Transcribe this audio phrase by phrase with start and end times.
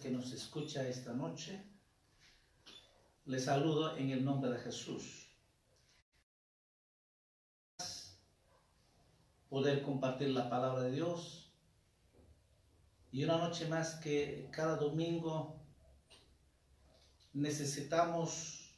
[0.00, 1.62] Que nos escucha esta noche,
[3.26, 5.28] les saludo en el nombre de Jesús.
[9.50, 11.52] Poder compartir la palabra de Dios
[13.12, 15.60] y una noche más que cada domingo
[17.34, 18.74] necesitamos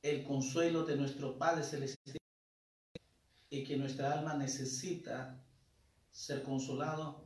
[0.00, 2.16] el consuelo de nuestro Padre Celestial
[3.50, 5.38] y que nuestra alma necesita
[6.10, 7.25] ser consolado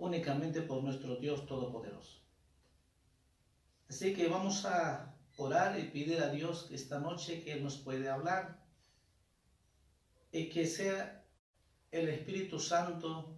[0.00, 2.18] únicamente por nuestro Dios Todopoderoso.
[3.88, 8.58] Así que vamos a orar y pedir a Dios esta noche que nos puede hablar
[10.32, 11.24] y que sea
[11.90, 13.36] el Espíritu Santo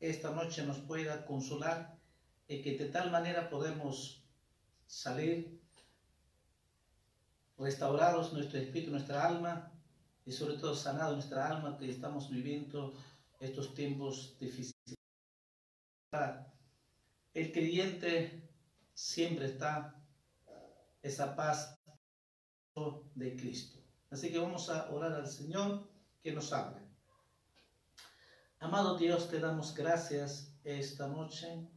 [0.00, 1.98] esta noche nos pueda consolar
[2.46, 4.22] y que de tal manera podemos
[4.86, 5.60] salir
[7.58, 9.72] restaurados nuestro espíritu, nuestra alma
[10.24, 12.94] y sobre todo sanado nuestra alma que estamos viviendo
[13.40, 14.97] estos tiempos difíciles.
[16.10, 18.48] El creyente
[18.94, 20.02] siempre está
[21.02, 21.78] esa paz
[23.14, 23.78] de Cristo.
[24.10, 25.86] Así que vamos a orar al Señor
[26.22, 26.80] que nos hable.
[28.58, 31.68] Amado Dios, te damos gracias esta noche.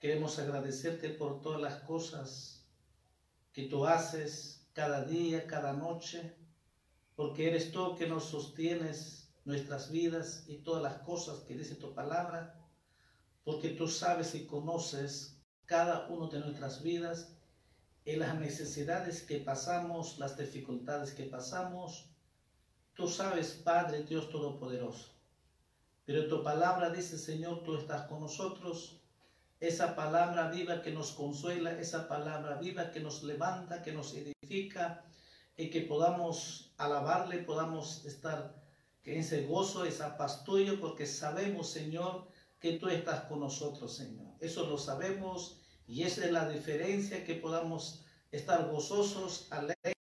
[0.00, 2.66] Queremos agradecerte por todas las cosas
[3.54, 6.36] que tú haces cada día, cada noche,
[7.14, 11.94] porque eres tú que nos sostienes nuestras vidas y todas las cosas que dice tu
[11.94, 12.55] palabra
[13.46, 17.32] porque tú sabes y conoces cada uno de nuestras vidas
[18.04, 22.10] y las necesidades que pasamos, las dificultades que pasamos.
[22.94, 25.12] Tú sabes, Padre Dios Todopoderoso.
[26.04, 29.00] Pero tu palabra dice, Señor, tú estás con nosotros.
[29.60, 35.04] Esa palabra viva que nos consuela, esa palabra viva que nos levanta, que nos edifica
[35.56, 38.60] y que podamos alabarle, podamos estar
[39.04, 42.26] en ese gozo, esa paz tuya, porque sabemos, Señor,
[42.66, 44.26] que tú estás con nosotros, Señor.
[44.40, 49.94] Eso lo sabemos y esa es la diferencia que podamos estar gozosos, alegres.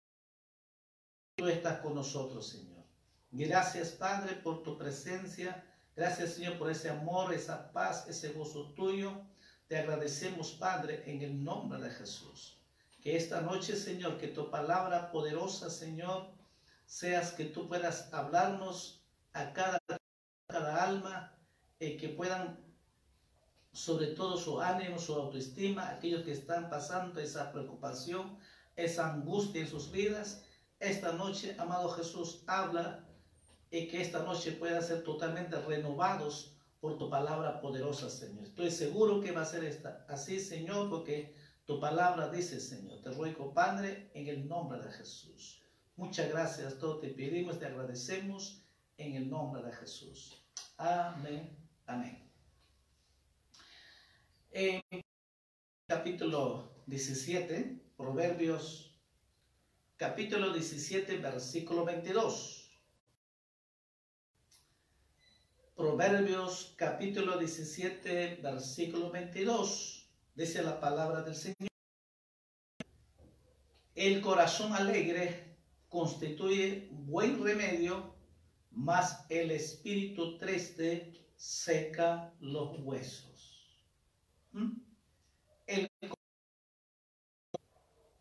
[1.36, 2.84] Tú estás con nosotros, Señor.
[3.30, 5.64] Gracias, Padre, por tu presencia.
[5.96, 9.12] Gracias, Señor, por ese amor, esa paz, ese gozo tuyo.
[9.68, 12.58] Te agradecemos, Padre, en el nombre de Jesús.
[13.00, 16.32] Que esta noche, Señor, que tu palabra poderosa, Señor,
[16.88, 19.98] seas que tú puedas hablarnos a cada, a
[20.48, 21.35] cada alma,
[21.80, 22.60] eh, que puedan,
[23.72, 28.38] sobre todo su ánimo, su autoestima, aquellos que están pasando esa preocupación,
[28.76, 30.44] esa angustia en sus vidas,
[30.80, 33.08] esta noche, amado Jesús, habla
[33.72, 38.46] y que esta noche puedan ser totalmente renovados por tu palabra poderosa, Señor.
[38.46, 41.34] Estoy seguro que va a ser esta, así, Señor, porque
[41.66, 43.02] tu palabra dice, Señor.
[43.02, 45.62] Te ruego, Padre, en el nombre de Jesús.
[45.96, 48.62] Muchas gracias, todo te pedimos, te agradecemos
[48.98, 50.44] en el nombre de Jesús.
[50.78, 51.65] Amén.
[51.88, 52.18] Amén.
[54.52, 54.82] En
[55.88, 58.98] capítulo 17, Proverbios,
[59.96, 62.72] capítulo 17, versículo 22.
[65.76, 70.10] Proverbios capítulo 17, versículo 22.
[70.34, 71.70] Dice la palabra del Señor.
[73.94, 75.56] El corazón alegre
[75.88, 78.16] constituye buen remedio,
[78.72, 83.86] mas el espíritu triste seca los huesos.
[84.52, 84.86] ¿Mm?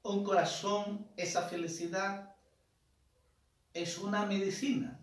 [0.02, 2.36] un corazón, esa felicidad,
[3.72, 5.00] es una medicina.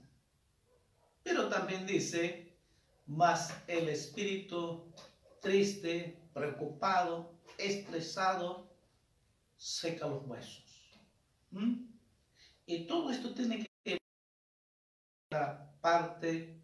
[1.23, 2.55] Pero también dice,
[3.07, 4.93] más el espíritu
[5.41, 8.71] triste, preocupado, estresado,
[9.57, 10.99] seca los huesos.
[11.49, 11.87] ¿Mm?
[12.65, 13.97] Y todo esto tiene que ver
[15.31, 16.60] la parte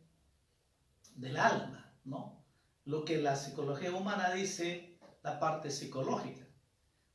[1.18, 2.46] del alma, ¿no?
[2.86, 6.48] Lo que la psicología humana dice, la parte psicológica.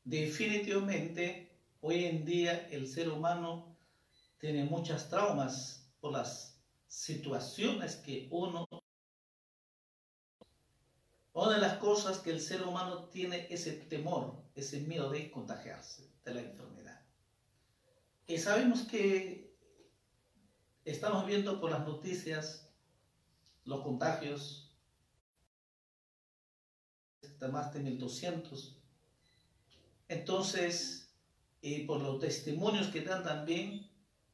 [0.04, 3.78] Definitivamente, hoy en día el ser humano
[4.38, 8.66] tiene muchas traumas por las situaciones que uno...
[11.34, 16.12] Una de las cosas que el ser humano tiene ese temor, ese miedo de contagiarse
[16.24, 17.00] de la enfermedad.
[18.26, 19.56] Y sabemos que
[20.84, 22.71] estamos viendo por las noticias
[23.64, 24.70] los contagios,
[27.40, 28.82] de más de 1200
[30.12, 31.10] entonces,
[31.62, 33.88] y por los testimonios que dan también,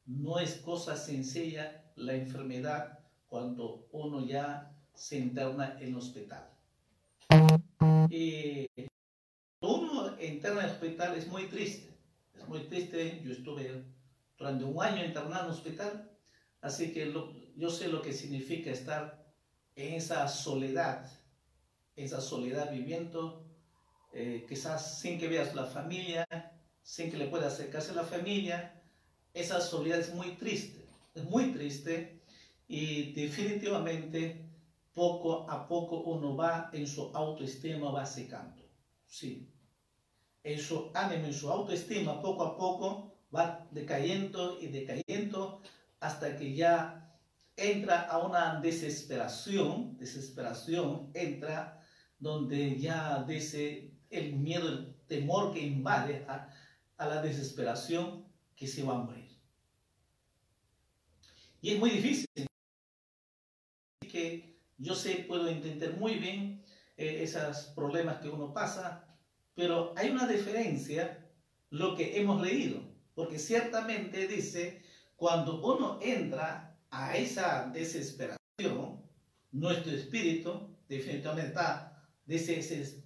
[0.05, 6.49] no es cosa sencilla la enfermedad cuando uno ya se interna en el hospital.
[8.09, 8.67] Y
[9.61, 11.95] uno interna en el hospital es muy triste,
[12.37, 13.21] es muy triste.
[13.23, 13.85] Yo estuve
[14.37, 16.11] durante un año internado en el hospital,
[16.59, 17.13] así que
[17.55, 19.18] yo sé lo que significa estar
[19.79, 21.09] en esa soledad,
[21.95, 23.45] esa soledad viviendo
[24.13, 26.27] eh, quizás sin que veas la familia,
[26.81, 28.81] sin que le pueda acercarse a la familia,
[29.33, 30.85] esa soledad es muy triste,
[31.15, 32.19] es muy triste
[32.67, 34.45] y definitivamente
[34.93, 38.63] poco a poco uno va en su autoestima va secando,
[39.05, 39.47] sí.
[40.43, 45.61] En su ánimo, en su autoestima, poco a poco va decayendo y decayendo
[45.99, 47.08] hasta que ya
[47.59, 51.83] entra a una desesperación, desesperación entra
[52.19, 56.49] donde ya dice, el miedo, el temor que invade a,
[56.97, 58.25] la desesperación
[58.55, 59.29] que se va a morir.
[61.61, 62.27] Y es muy difícil.
[64.01, 66.63] Que yo sé, puedo entender muy bien
[66.97, 69.07] eh, esos problemas que uno pasa,
[69.55, 71.25] pero hay una diferencia
[71.69, 72.81] lo que hemos leído,
[73.13, 74.81] porque ciertamente dice,
[75.15, 79.03] cuando uno entra a esa desesperación,
[79.51, 81.59] nuestro espíritu definitivamente
[82.25, 83.03] dice,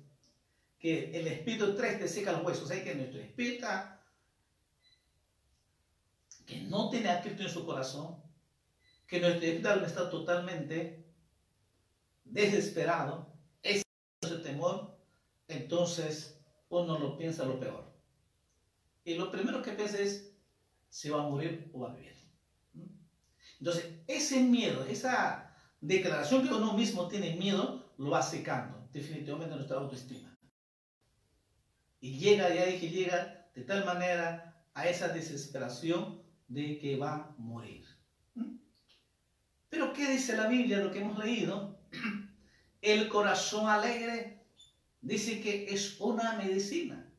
[0.80, 2.70] que el espíritu 3 te seca los huesos.
[2.72, 3.68] Hay que nuestro espíritu
[6.46, 8.22] que no tiene a en su corazón,
[9.08, 11.06] que nuestro espíritu está totalmente
[12.26, 13.84] desesperado, ese
[14.44, 14.98] temor,
[15.48, 16.38] entonces
[16.70, 17.94] uno lo piensa lo peor.
[19.06, 20.34] Y lo primero que piensa es
[20.90, 22.23] si va a morir o va a vivir.
[23.64, 29.78] Entonces, ese miedo, esa declaración que uno mismo tiene miedo, lo va secando definitivamente nuestra
[29.78, 30.38] autoestima.
[32.02, 37.36] Y llega, ya dije, llega de tal manera a esa desesperación de que va a
[37.38, 37.86] morir.
[38.36, 38.58] ¿Mm?
[39.70, 41.80] Pero ¿qué dice la Biblia, lo que hemos leído?
[42.82, 44.46] El corazón alegre
[45.00, 47.10] dice que es una medicina.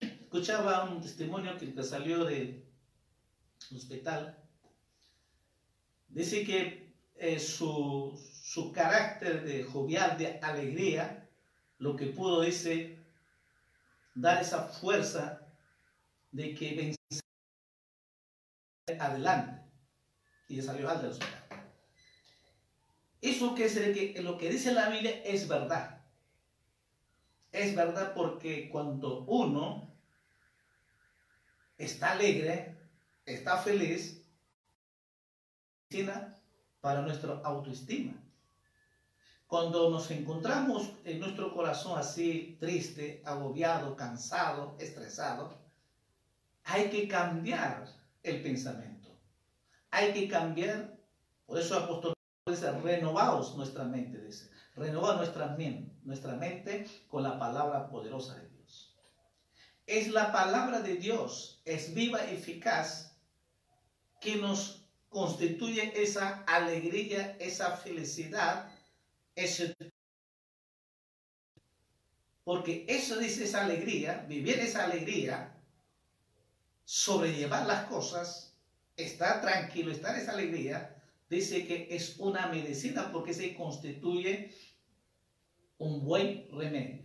[0.00, 2.63] Escuchaba un testimonio que salió del
[3.72, 4.38] hospital.
[6.08, 11.28] Dice que eh, su, su carácter de jovial, de alegría,
[11.78, 12.98] lo que pudo ese
[14.14, 15.40] dar esa fuerza
[16.30, 17.24] de que vencer
[19.00, 19.62] adelante
[20.48, 21.18] y salió al del
[23.20, 26.02] Eso que es que lo que dice la Biblia es verdad.
[27.50, 29.92] Es verdad porque cuando uno
[31.78, 32.73] está alegre,
[33.26, 34.24] está feliz,
[36.80, 38.14] para nuestra autoestima.
[39.46, 45.56] Cuando nos encontramos en nuestro corazón así triste, agobiado, cansado, estresado,
[46.64, 47.86] hay que cambiar
[48.22, 49.10] el pensamiento.
[49.90, 50.98] Hay que cambiar,
[51.46, 52.14] por eso apóstol
[52.46, 58.48] dice, renovaos nuestra mente, dice, renovar nuestra mente, nuestra mente con la palabra poderosa de
[58.48, 58.96] Dios.
[59.86, 63.13] Es la palabra de Dios, es viva eficaz,
[64.24, 68.70] que nos constituye esa alegría, esa felicidad
[72.44, 75.54] porque eso dice esa alegría, vivir esa alegría,
[76.84, 78.54] sobrellevar las cosas,
[78.96, 84.54] estar tranquilo, estar esa alegría, dice que es una medicina porque se constituye
[85.78, 87.04] un buen remedio.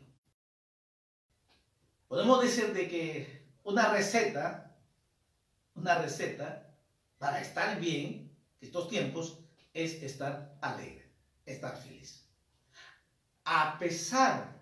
[2.08, 4.76] Podemos decir de que una receta,
[5.76, 6.69] una receta
[7.20, 9.40] para estar bien estos tiempos
[9.74, 11.14] es estar alegre,
[11.46, 12.28] estar feliz.
[13.44, 14.60] A pesar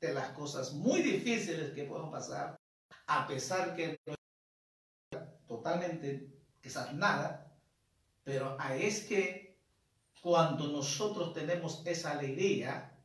[0.00, 2.56] de las cosas muy difíciles que pueden pasar,
[3.06, 4.14] a pesar que no
[5.46, 6.30] totalmente
[6.62, 7.52] quizás nada,
[8.22, 9.58] pero es que
[10.22, 12.98] cuando nosotros tenemos esa alegría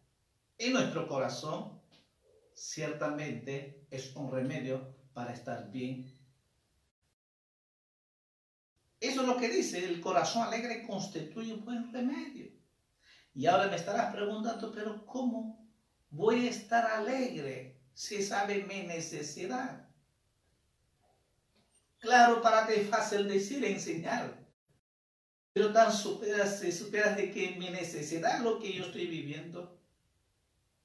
[0.57, 1.81] en nuestro corazón,
[2.53, 6.18] ciertamente es un remedio para estar bien.
[8.99, 12.51] Eso es lo que dice, el corazón alegre constituye un buen remedio.
[13.33, 15.65] Y ahora me estarás preguntando, pero ¿cómo
[16.09, 19.87] voy a estar alegre si sabe mi necesidad?
[21.99, 24.37] Claro, para ti es fácil decir enseñar.
[25.53, 29.81] Pero tan superas, superas de que mi necesidad, lo que yo estoy viviendo,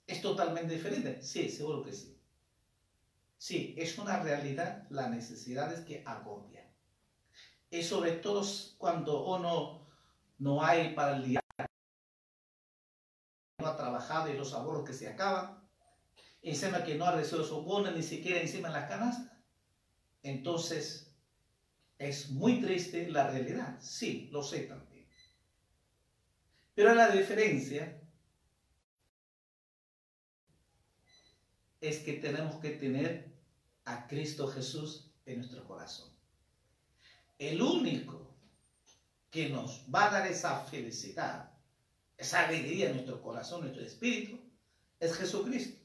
[0.07, 1.23] es totalmente diferente.
[1.23, 2.17] Sí, seguro que sí.
[3.37, 6.54] Sí, es una realidad las necesidades que agobian.
[7.75, 8.43] Y sobre todo
[8.79, 9.85] cuando uno
[10.39, 11.41] no hay para el día,
[13.59, 15.69] no ha trabajado y los ahorros que se acaban,
[16.41, 19.43] encima que no ha recibido su bono ni siquiera encima en la canasta.
[20.23, 21.13] Entonces,
[21.99, 23.77] es muy triste la realidad.
[23.81, 25.09] Sí, lo sé también.
[26.77, 28.01] Pero la diferencia
[31.81, 33.35] es que tenemos que tener
[33.85, 36.14] a Cristo Jesús en nuestro corazón.
[37.39, 38.35] El único
[39.31, 41.51] que nos va a dar esa felicidad,
[42.17, 44.39] esa alegría en nuestro corazón, en nuestro espíritu,
[45.01, 45.81] es Jesucristo.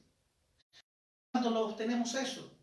[1.32, 2.56] ¿Cuándo lo obtenemos eso?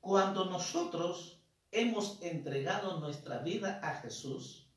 [0.00, 4.68] Cuando nosotros hemos entregado nuestra vida a Jesús,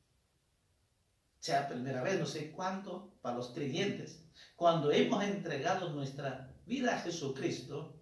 [1.40, 4.24] sea primera vez, no sé cuánto, para los creyentes,
[4.56, 7.94] cuando hemos entregado nuestra vida a Jesucristo,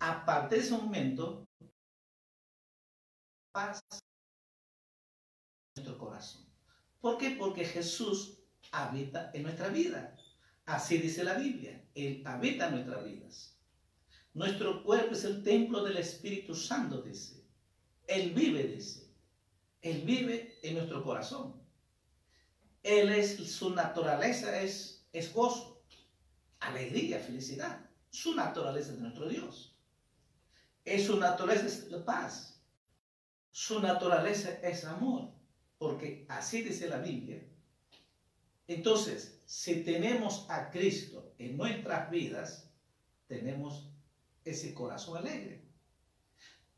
[0.00, 1.46] a partir de ese momento,
[5.76, 6.46] nuestro corazón.
[7.00, 7.30] ¿Por qué?
[7.30, 8.38] Porque Jesús
[8.70, 10.16] habita en nuestra vida.
[10.66, 11.84] Así dice la Biblia.
[11.94, 13.58] Él habita en nuestras vidas.
[14.32, 17.44] Nuestro cuerpo es el templo del Espíritu Santo, dice.
[18.06, 19.12] Él vive, dice.
[19.82, 21.60] Él vive en nuestro corazón.
[22.82, 25.82] Él es, su naturaleza es, es gozo,
[26.60, 27.90] alegría, felicidad.
[28.10, 29.76] Su naturaleza es nuestro Dios.
[30.84, 32.62] Es su naturaleza es paz.
[33.50, 35.33] Su naturaleza es amor.
[35.84, 37.42] Porque así dice la Biblia.
[38.66, 42.70] Entonces, si tenemos a Cristo en nuestras vidas,
[43.26, 43.90] tenemos
[44.46, 45.60] ese corazón alegre.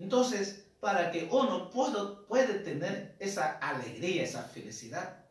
[0.01, 5.25] Entonces, para que uno pueda, puede tener esa alegría, esa felicidad,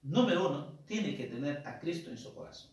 [0.00, 2.70] número uno, tiene que tener a Cristo en su corazón.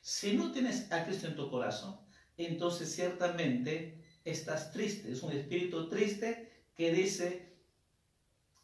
[0.00, 1.98] Si no tienes a Cristo en tu corazón,
[2.36, 5.10] entonces ciertamente estás triste.
[5.10, 7.55] Es un espíritu triste que dice,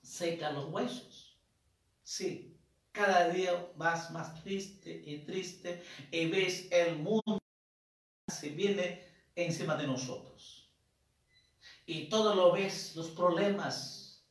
[0.03, 1.39] seca los huesos.
[2.03, 2.57] Sí,
[2.91, 7.39] cada día vas más triste y triste y ves el mundo
[8.29, 9.05] se viene
[9.35, 10.63] encima de nosotros
[11.87, 14.25] y todo lo ves, los problemas,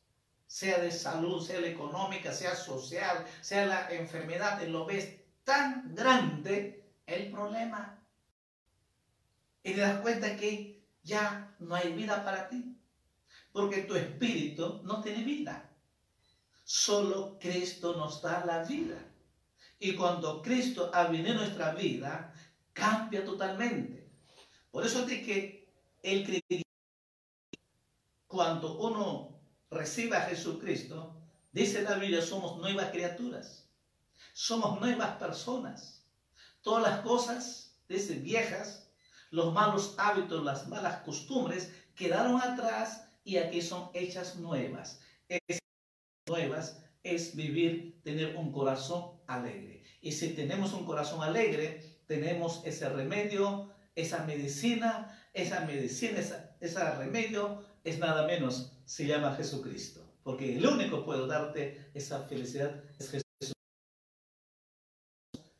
[0.46, 6.92] sea de salud, sea económica, sea social, sea la enfermedad, y lo ves tan grande
[7.06, 7.98] el problema.
[9.62, 12.76] Y te das cuenta que ya no hay vida para ti,
[13.52, 15.70] porque tu espíritu no tiene vida.
[16.64, 18.98] Solo Cristo nos da la vida.
[19.78, 22.34] Y cuando Cristo venido a nuestra vida,
[22.72, 24.10] cambia totalmente.
[24.70, 25.68] Por eso es que
[26.02, 26.42] el
[28.26, 29.38] cuando uno
[29.70, 31.14] recibe a Jesucristo,
[31.52, 33.68] dice la Biblia, somos nuevas criaturas,
[34.32, 36.06] somos nuevas personas.
[36.62, 38.88] Todas las cosas, dice, viejas,
[39.30, 45.00] los malos hábitos, las malas costumbres, quedaron atrás y aquí son hechas nuevas.
[45.28, 45.60] Esas
[46.28, 49.82] nuevas es vivir, tener un corazón alegre.
[50.00, 56.20] Y si tenemos un corazón alegre, tenemos ese remedio, esa medicina, esa medicina,
[56.60, 60.00] ese remedio es nada menos, se llama Jesucristo.
[60.22, 63.52] Porque el único que puede darte esa felicidad es Jesús.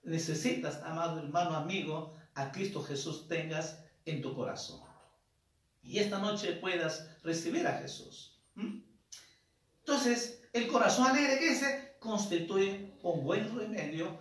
[0.03, 4.92] Necesitas, amado hermano, amigo, a Cristo Jesús tengas en tu corazón
[5.83, 8.41] y esta noche puedas recibir a Jesús.
[8.55, 8.81] ¿Mm?
[9.81, 14.19] Entonces, el corazón alegre que se constituye un buen remedio.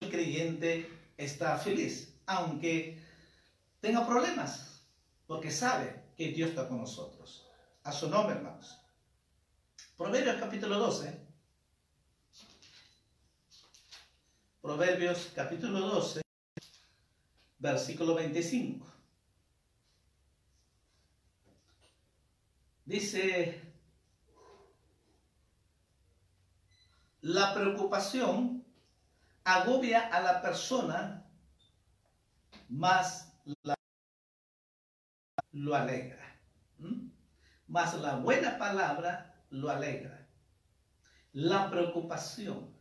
[0.00, 3.02] El creyente está feliz, aunque
[3.80, 4.82] tenga problemas,
[5.26, 7.48] porque sabe que Dios está con nosotros.
[7.82, 8.78] A su nombre, hermanos.
[9.96, 11.26] Proverbios capítulo 12.
[14.60, 16.22] Proverbios capítulo 12,
[17.58, 18.95] versículo 25.
[22.86, 23.60] Dice,
[27.20, 28.64] la preocupación
[29.42, 31.26] agobia a la persona,
[32.68, 33.74] más la,
[35.50, 36.38] lo alegra.
[37.66, 40.28] Más la buena palabra lo alegra.
[41.32, 42.72] La preocupación.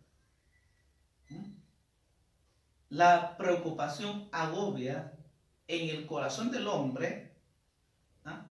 [2.90, 5.18] La preocupación agobia
[5.68, 7.36] en el corazón del hombre.
[8.24, 8.48] ¿ah?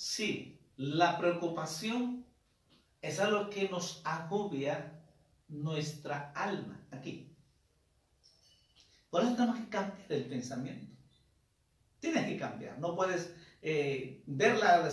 [0.00, 2.24] Sí, la preocupación
[3.02, 4.98] es algo que nos agobia
[5.48, 7.36] nuestra alma aquí.
[9.10, 10.96] Por eso tenemos que cambiar el pensamiento.
[11.98, 12.78] Tienes que cambiar.
[12.78, 14.88] No puedes eh, ver la...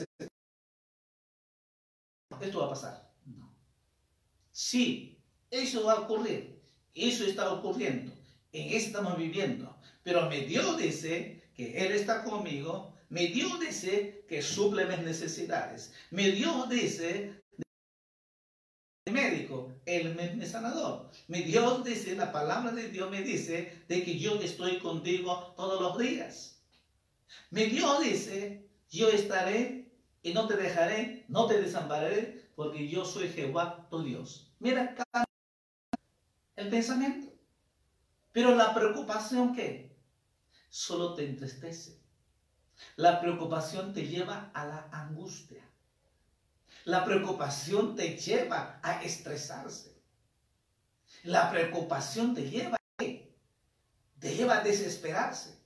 [2.42, 3.10] Esto va a pasar.
[3.28, 3.56] No.
[4.52, 6.62] Sí, eso va a ocurrir.
[6.94, 8.12] Eso está ocurriendo.
[8.52, 9.74] En eso estamos viviendo.
[10.04, 12.97] Pero mi Dios dice que Él está conmigo.
[13.10, 15.94] Mi Dios dice que suple mis necesidades.
[16.12, 17.42] Mi Dios dice
[19.12, 21.10] médico, Él es sanador.
[21.28, 25.82] Mi Dios dice, la palabra de Dios me dice de que yo estoy contigo todos
[25.82, 26.62] los días.
[27.50, 33.30] Mi Dios dice, yo estaré y no te dejaré, no te desampararé, porque yo soy
[33.30, 34.52] Jehová tu Dios.
[34.60, 34.96] Mira
[36.56, 37.34] el pensamiento.
[38.32, 39.96] Pero la preocupación ¿qué?
[40.70, 42.00] Solo te entristece.
[42.96, 45.64] La preocupación te lleva a la angustia.
[46.86, 49.96] La preocupación te lleva a estresarse.
[51.24, 53.04] La preocupación te lleva a
[54.20, 55.58] Te lleva a desesperarse.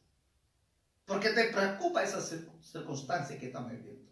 [1.05, 4.11] Porque te preocupa esa circunstancia que estamos viviendo.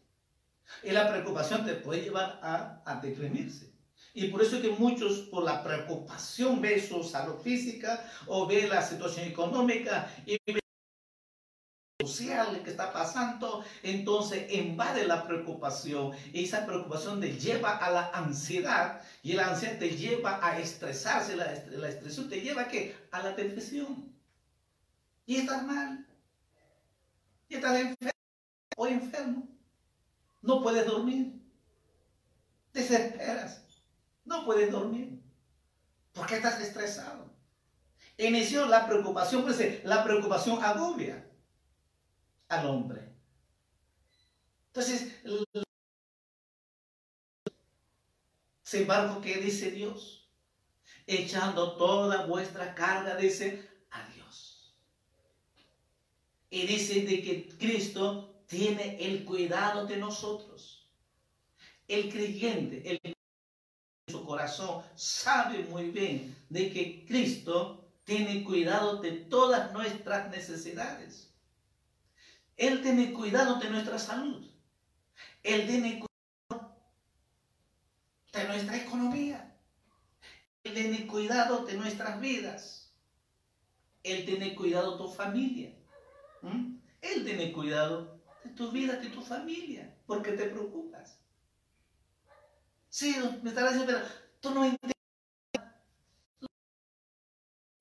[0.84, 3.74] Y la preocupación te puede llevar a, a deprimirse.
[4.14, 8.70] Y por eso es que muchos por la preocupación ven su salud física o ven
[8.70, 10.60] la situación económica y ven
[12.20, 18.10] social que está pasando, entonces invade la preocupación y esa preocupación te lleva a la
[18.14, 22.96] ansiedad y la ansiedad te lleva a estresarse, la, la estresión te lleva a qué?
[23.12, 24.14] A la depresión.
[25.26, 26.06] Y estás mal.
[27.48, 28.12] Y estás enfermo
[28.76, 29.48] o enfermo.
[30.42, 31.34] No puedes dormir.
[32.74, 33.62] Desesperas.
[34.26, 35.22] No puedes dormir.
[36.14, 37.30] Porque estás estresado.
[38.18, 41.29] Inició la preocupación, pues la preocupación agobia
[42.50, 43.10] al hombre.
[44.68, 45.16] Entonces,
[48.64, 50.30] sin embargo, ¿qué dice Dios?
[51.08, 54.76] Echando toda vuestra carga, dice, a Dios.
[56.50, 60.88] Y dice de que Cristo tiene el cuidado de nosotros.
[61.88, 63.16] El creyente, el
[64.10, 71.32] su corazón sabe muy bien de que Cristo tiene cuidado de todas nuestras necesidades.
[72.60, 74.46] Él tiene cuidado de nuestra salud.
[75.44, 76.06] Él tiene
[76.50, 76.76] cuidado
[78.34, 79.58] de nuestra economía.
[80.66, 82.94] Él tiene cuidado de nuestras vidas.
[84.04, 85.74] Él tiene cuidado de tu familia.
[86.42, 86.76] ¿Mm?
[87.02, 91.18] Él tiene cuidado de tu vida, de tu familia, porque te preocupas.
[92.90, 94.06] Sí, me estarás diciendo, pero
[94.42, 94.98] tú no entiendes.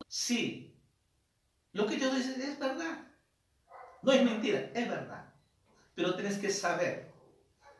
[0.06, 0.72] Sí,
[1.72, 3.08] lo que yo digo es verdad.
[4.08, 5.34] No es mentira, es verdad.
[5.94, 7.12] Pero tienes que saber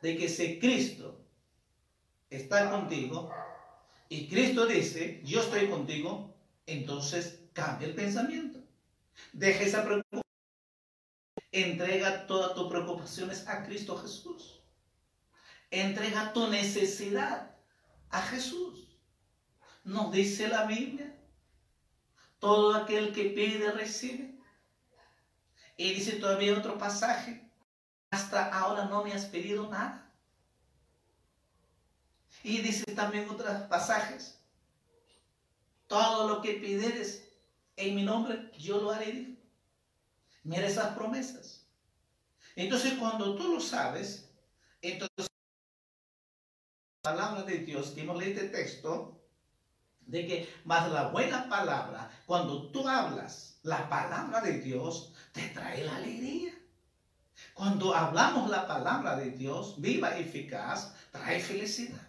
[0.02, 1.24] de que si Cristo
[2.28, 3.32] está contigo
[4.10, 6.36] y Cristo dice, yo estoy contigo,
[6.66, 8.58] entonces cambia el pensamiento.
[9.32, 10.22] Deja esa preocupación.
[11.50, 14.60] Entrega todas tus preocupaciones a Cristo Jesús.
[15.70, 17.56] Entrega tu necesidad
[18.10, 18.98] a Jesús.
[19.82, 21.18] Nos dice la Biblia,
[22.38, 24.37] todo aquel que pide recibe.
[25.78, 27.48] Y dice todavía otro pasaje,
[28.10, 30.12] hasta ahora no me has pedido nada.
[32.42, 34.40] Y dice también otros pasajes,
[35.86, 37.28] todo lo que pidieres
[37.76, 39.36] en mi nombre, yo lo haré.
[40.42, 41.64] Mira esas promesas.
[42.56, 44.28] Entonces cuando tú lo sabes,
[44.82, 45.28] entonces
[47.04, 49.17] la palabra de Dios, que hemos este texto,
[50.08, 55.84] de que más la buena palabra, cuando tú hablas la palabra de Dios, te trae
[55.84, 56.54] la alegría.
[57.54, 62.00] Cuando hablamos la palabra de Dios, viva y eficaz, trae felicidad.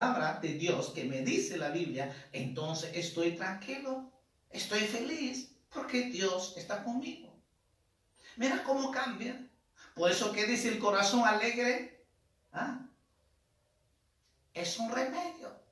[0.00, 4.10] La palabra de Dios que me dice la Biblia, entonces estoy tranquilo,
[4.50, 7.34] estoy feliz, porque Dios está conmigo.
[8.36, 9.48] Mira cómo cambia.
[9.94, 12.04] Por eso que dice el corazón alegre,
[12.52, 12.80] ¿Ah?
[14.54, 15.67] es un remedio.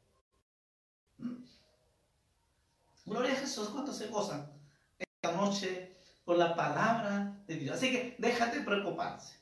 [3.07, 4.53] Gloria a Jesús, ¿cuántos se gozan
[4.99, 7.77] esta noche por la palabra de Dios?
[7.77, 9.37] Así que déjate preocuparse,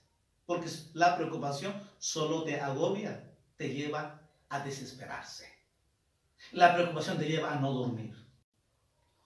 [0.44, 5.50] porque la preocupación solo te agobia, te lleva a desesperarse.
[6.53, 8.14] La preocupación te lleva a no dormir.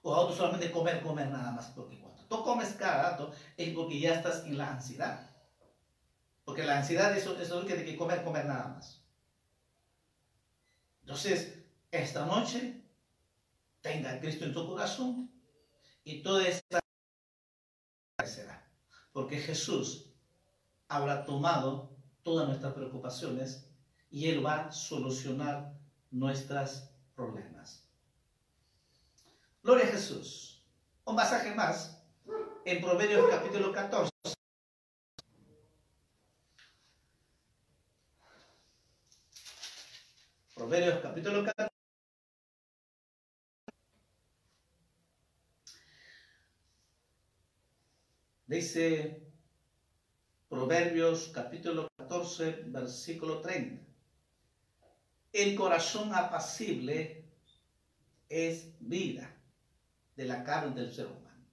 [0.02, 3.74] O a otro solamente comer, comer nada más, porque cuando tú comes cada rato es
[3.74, 5.28] porque ya estás en la ansiedad.
[6.44, 9.02] Porque la ansiedad es, es lo que hay que comer, comer nada más.
[11.00, 11.58] Entonces,
[11.90, 12.87] esta noche,
[13.80, 15.30] tenga a Cristo en tu corazón
[16.04, 16.80] y toda esta
[18.24, 18.68] será.
[19.12, 20.12] Porque Jesús
[20.88, 23.70] habrá tomado todas nuestras preocupaciones
[24.10, 25.74] y Él va a solucionar
[26.10, 27.88] nuestros problemas.
[29.62, 30.64] Gloria a Jesús.
[31.04, 32.02] Un pasaje más
[32.64, 34.10] en Proverbios capítulo 14.
[40.54, 41.67] Proverbios capítulo 14.
[48.48, 49.30] Dice
[50.48, 53.84] Proverbios capítulo 14, versículo 30.
[55.34, 57.26] El corazón apacible
[58.26, 59.36] es vida
[60.16, 61.44] de la carne del ser humano.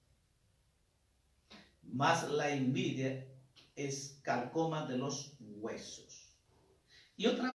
[1.83, 3.27] Más la envidia
[3.75, 6.33] es calcoma de los huesos.
[7.17, 7.53] Y otra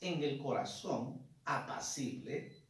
[0.00, 2.60] en el corazón apacible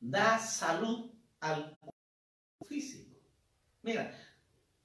[0.00, 1.76] da salud al
[2.66, 3.09] físico.
[3.82, 4.16] Mira,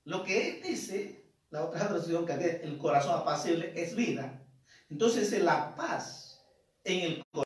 [0.03, 4.41] lo que él dice, la otra versión que el corazón apacible es vida.
[4.89, 6.45] Entonces la paz
[6.83, 7.45] en el corazón,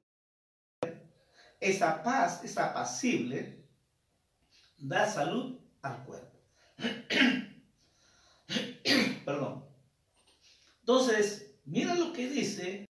[1.60, 3.66] esa paz, esa apacible,
[4.78, 6.40] da salud al cuerpo.
[9.26, 9.66] Perdón.
[10.80, 12.86] Entonces, mira lo que dice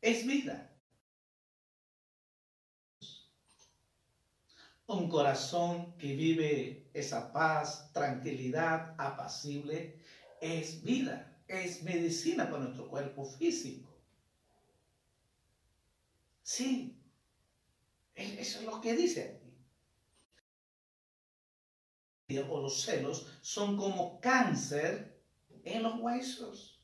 [0.00, 0.69] es vida.
[4.90, 10.02] Un corazón que vive esa paz, tranquilidad, apacible,
[10.40, 13.88] es vida, es medicina para nuestro cuerpo físico.
[16.42, 17.00] Sí,
[18.14, 19.40] eso es lo que dice
[22.26, 22.42] aquí.
[22.48, 25.22] O los celos son como cáncer
[25.64, 26.80] en los huesos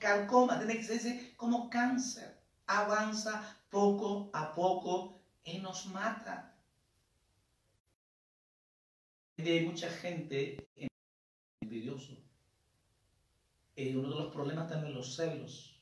[0.00, 2.42] calcoma, tiene que ser como cáncer.
[2.66, 6.49] Avanza poco a poco y nos mata.
[9.48, 10.68] Hay mucha gente
[11.60, 12.16] envidioso.
[13.74, 15.80] Y uno de los problemas también los celos.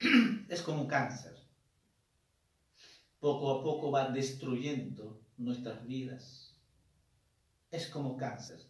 [0.48, 1.34] Es como cáncer.
[3.18, 6.58] Poco a poco va destruyendo nuestras vidas.
[7.70, 8.60] Es como cáncer.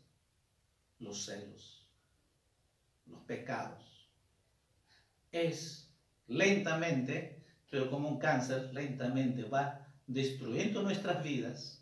[1.01, 1.83] Los celos
[3.07, 4.09] los pecados.
[5.31, 5.93] Es
[6.27, 11.82] lentamente, pero como un cáncer, lentamente va destruyendo nuestras vidas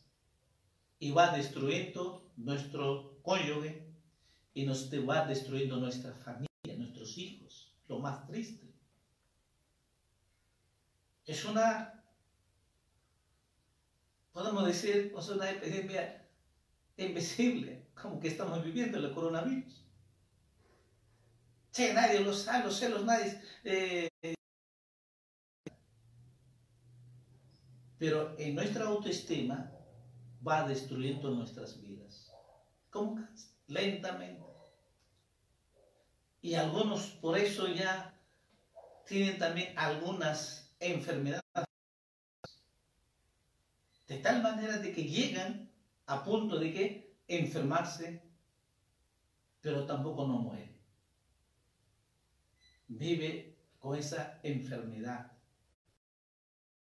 [1.01, 3.91] y va destruyendo nuestro cónyuge
[4.53, 7.75] y nos va destruyendo nuestra familia, nuestros hijos.
[7.89, 8.71] Lo más triste.
[11.25, 12.05] Es una,
[14.33, 16.29] podemos decir, es una epidemia
[16.99, 19.87] invisible, como que estamos viviendo el coronavirus.
[21.73, 23.41] Che, nadie lo sabe, los celos, nadie.
[23.65, 24.09] Eh,
[27.97, 29.80] pero en nuestra autoestima
[30.47, 32.33] va destruyendo nuestras vidas.
[32.91, 33.27] ¿Cómo?
[33.67, 34.43] Lentamente.
[36.43, 38.19] Y algunos por eso ya
[39.07, 41.43] tienen también algunas enfermedades.
[44.07, 45.71] De tal manera de que llegan
[46.07, 48.23] a punto de que enfermarse,
[49.61, 50.71] pero tampoco no mueren
[52.91, 55.33] vive con esa enfermedad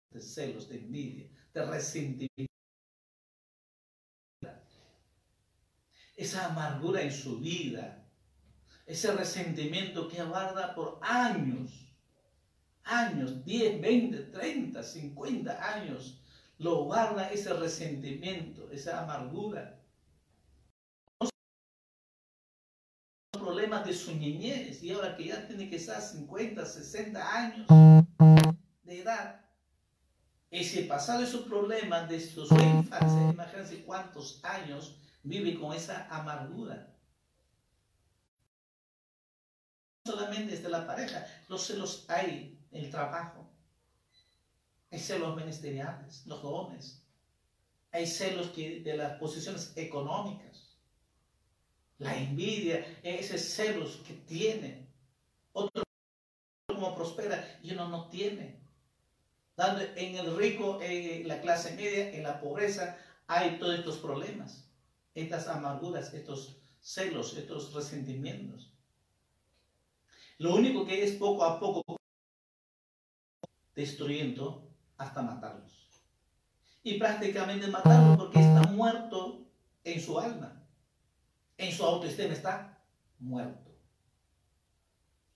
[0.10, 2.54] de celos, de envidia, de resentimiento.
[6.16, 8.06] Esa amargura en su vida,
[8.86, 11.72] ese resentimiento que aguarda por años,
[12.84, 16.20] años, 10, 20, 30, 50 años,
[16.60, 19.80] lo guarda ese resentimiento, esa amargura.
[23.44, 27.68] problemas de su niñez y ahora que ya tiene que estar 50, 60 años
[28.84, 29.42] de edad,
[30.50, 36.94] ese pasado esos problemas de su, infancia, imagínense cuántos años vive con esa amargura.
[40.06, 43.50] No solamente desde la pareja, los celos hay en el trabajo,
[44.92, 47.02] hay celos ministeriales, los dones,
[47.92, 50.74] hay celos que, de las posiciones económicas
[52.04, 54.88] la envidia, ese celos que tiene.
[55.54, 55.84] Otro
[56.68, 58.60] como prospera y uno no tiene.
[59.96, 64.66] en el rico, en la clase media, en la pobreza, hay todos estos problemas,
[65.14, 68.74] estas amarguras, estos celos, estos resentimientos.
[70.38, 71.98] Lo único que es poco a poco
[73.76, 75.88] destruyendo hasta matarlos.
[76.84, 79.46] Y prácticamente matarlos porque está muerto
[79.84, 80.62] en su alma.
[81.58, 82.84] En su autoestima está
[83.20, 83.72] muerto.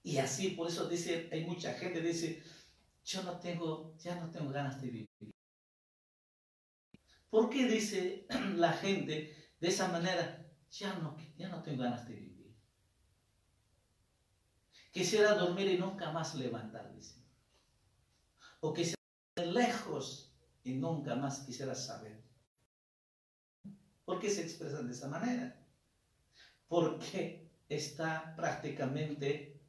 [0.03, 2.41] Y así, por eso dice, hay mucha gente dice,
[3.05, 5.33] yo no tengo, ya no tengo ganas de vivir.
[7.29, 12.15] ¿Por qué dice la gente de esa manera, ya no, ya no tengo ganas de
[12.15, 12.55] vivir?
[14.91, 17.21] Quisiera dormir y nunca más levantar, dice.
[18.59, 18.97] O quisiera
[19.35, 22.21] lejos y nunca más quisiera saber.
[24.05, 25.55] ¿Por qué se expresan de esa manera?
[26.67, 29.59] Porque está prácticamente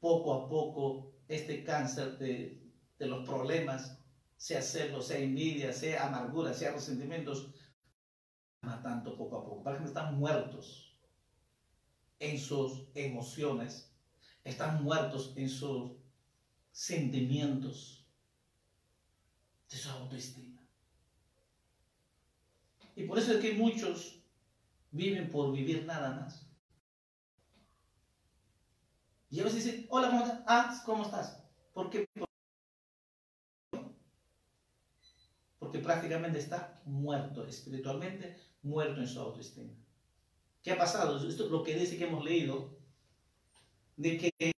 [0.00, 2.60] poco a poco este cáncer de,
[2.98, 3.98] los problemas,
[4.36, 7.52] sea celos, sea envidia, sea amargura, sea resentimientos,
[8.62, 9.62] matando poco a poco.
[9.62, 10.96] Para que están muertos
[12.18, 13.92] en sus emociones,
[14.44, 15.92] están muertos en sus
[16.72, 18.06] sentimientos,
[19.70, 20.62] de su autoestima.
[22.96, 24.22] Y por eso es que muchos
[24.90, 26.48] viven por vivir nada más.
[29.30, 30.42] Y a veces dice, hola, ¿cómo estás?
[30.46, 31.42] Ah, ¿cómo estás?
[31.74, 32.08] ¿Por qué?
[35.58, 39.72] Porque prácticamente está muerto espiritualmente, muerto en su autoestima.
[40.62, 41.16] ¿Qué ha pasado?
[41.28, 42.78] Esto es lo que dice que hemos leído,
[43.96, 44.52] de que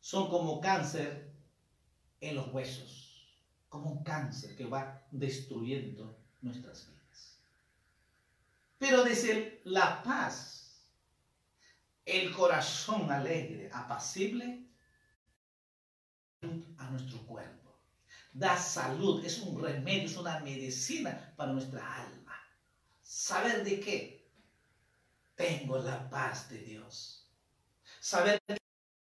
[0.00, 1.32] son como cáncer
[2.20, 7.40] en los huesos, como un cáncer que va destruyendo nuestras vidas.
[8.78, 10.56] Pero dice la paz
[12.06, 14.64] el corazón alegre, apacible
[16.78, 17.65] a nuestro cuerpo.
[18.36, 22.34] Da salud, es un remedio, es una medicina para nuestra alma.
[23.02, 24.30] ¿Saber de qué?
[25.34, 27.30] Tengo la paz de Dios.
[28.00, 28.42] Saber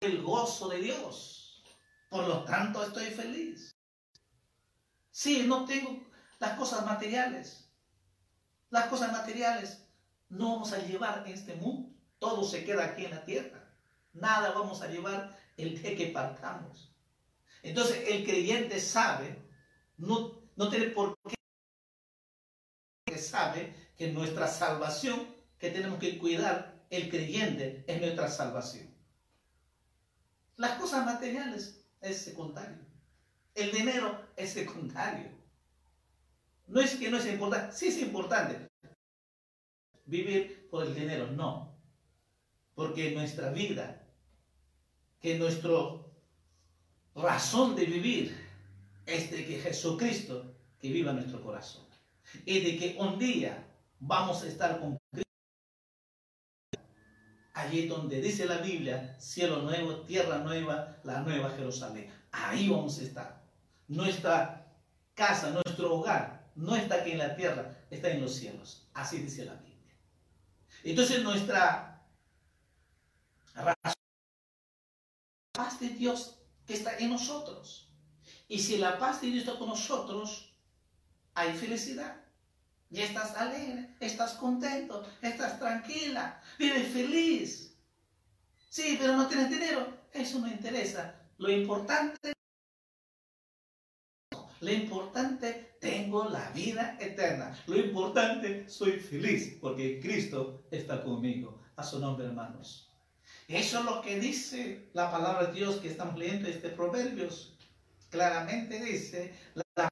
[0.01, 1.62] el gozo de Dios.
[2.11, 3.75] Por lo tanto, estoy feliz.
[5.11, 6.05] Sí, no tengo
[6.38, 7.71] las cosas materiales.
[8.71, 9.85] Las cosas materiales
[10.29, 11.92] no vamos a llevar en este mundo
[12.23, 13.68] todo se queda aquí en la tierra.
[14.12, 16.92] Nada vamos a llevar el día que partamos.
[17.62, 19.38] Entonces el creyente sabe,
[19.96, 21.16] no, no tiene por
[23.07, 28.92] qué, sabe que nuestra salvación, que tenemos que cuidar, el creyente es nuestra salvación.
[30.57, 32.79] Las cosas materiales es secundario.
[33.55, 35.31] El dinero es secundario.
[36.66, 38.68] No es que no es importante, sí es importante
[40.07, 41.79] vivir por el dinero, no.
[42.75, 44.07] Porque nuestra vida,
[45.20, 45.72] que nuestra
[47.14, 48.37] razón de vivir
[49.07, 51.85] es de que Jesucristo que viva en nuestro corazón.
[52.44, 53.64] Y de que un día
[54.01, 55.31] vamos a estar con Cristo.
[57.55, 62.11] Allí donde dice la Biblia, cielo nuevo, tierra nueva, la nueva Jerusalén.
[62.33, 63.42] Ahí vamos a estar.
[63.88, 64.66] Nuestra
[65.14, 68.88] casa, nuestro hogar, no está aquí en la tierra, está en los cielos.
[68.94, 69.94] Así dice la Biblia.
[70.83, 72.03] Entonces nuestra
[73.55, 73.77] la
[75.53, 76.42] paz de Dios
[76.73, 77.93] está en nosotros.
[78.49, 80.55] Y si la paz de Dios está con nosotros,
[81.35, 82.17] hay felicidad.
[82.91, 87.79] Y estás alegre, estás contento, estás tranquila, vives feliz.
[88.69, 90.03] Sí, pero no tienes dinero.
[90.13, 91.19] Eso no interesa.
[91.39, 92.35] Lo importante,
[94.61, 97.59] lo importante, tengo la vida eterna.
[97.67, 101.61] Lo importante, soy feliz porque Cristo está conmigo.
[101.75, 102.92] A su nombre, hermanos.
[103.49, 107.57] Eso es lo que dice la palabra de Dios que estamos leyendo este Proverbios.
[108.11, 109.35] Claramente dice,
[109.75, 109.88] la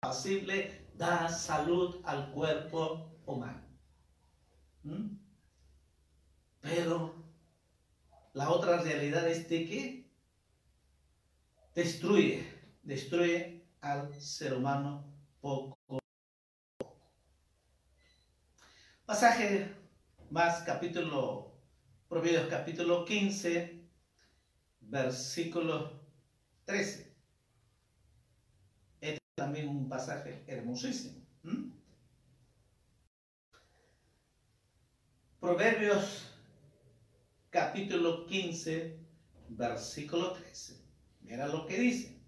[0.00, 3.62] posible da salud al cuerpo humano.
[4.82, 5.16] ¿Mm?
[6.60, 7.14] Pero
[8.32, 10.10] la otra realidad es de que
[11.74, 12.46] destruye,
[12.82, 15.04] destruye al ser humano
[15.40, 15.76] poco.
[19.04, 19.74] Pasaje
[20.30, 21.51] más capítulo
[22.12, 23.88] Proverbios capítulo 15,
[24.82, 25.98] versículo
[26.66, 27.10] 13.
[29.00, 31.24] Este es también un pasaje hermosísimo.
[35.40, 36.30] Proverbios
[37.48, 38.98] capítulo 15,
[39.48, 40.84] versículo 13.
[41.22, 42.20] Mira lo que dice.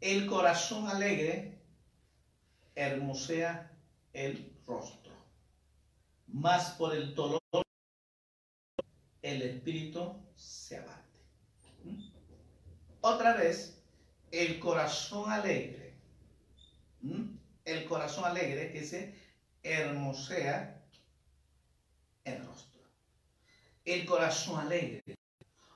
[0.00, 1.60] El corazón alegre
[2.74, 3.70] hermosea
[4.14, 5.12] el rostro,
[6.26, 7.45] más por el dolor
[9.26, 11.18] el espíritu se abate.
[13.00, 13.82] Otra vez,
[14.30, 15.94] el corazón alegre.
[17.64, 19.14] El corazón alegre que se
[19.64, 20.80] hermosea
[22.24, 22.82] el rostro.
[23.84, 25.16] El corazón alegre.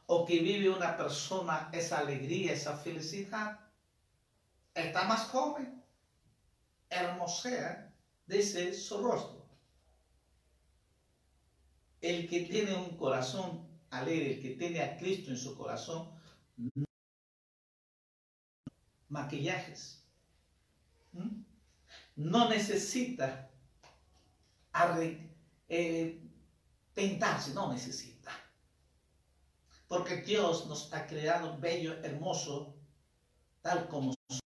[0.06, 3.58] O que vive una persona esa alegría, esa felicidad.
[4.74, 5.82] Está más joven.
[6.88, 7.92] Hermosea,
[8.26, 9.39] dice su rostro.
[12.00, 16.10] El que tiene un corazón alegre, el que tiene a Cristo en su corazón,
[16.56, 16.86] no
[19.10, 20.02] maquillajes.
[22.16, 23.50] No necesita
[25.68, 26.20] eh,
[26.94, 28.30] pintarse, no necesita.
[29.88, 32.76] Porque Dios nos ha creado bello, hermoso,
[33.60, 34.40] tal como somos.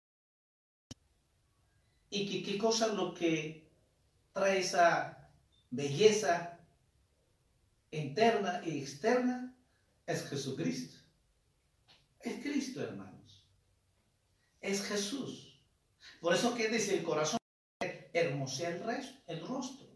[2.09, 3.69] Y que qué cosa lo que
[4.31, 5.29] trae esa
[5.71, 6.52] belleza
[7.93, 9.55] interna y externa
[10.05, 10.97] es Jesucristo.
[12.19, 13.45] Es Cristo, hermanos.
[14.61, 15.61] Es Jesús.
[16.19, 17.39] Por eso que dice el corazón
[18.13, 19.87] hermosea el, resto, el rostro.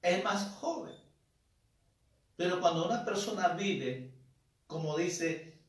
[0.00, 0.96] Es más joven.
[2.36, 4.12] Pero cuando una persona vive,
[4.66, 5.60] como dice,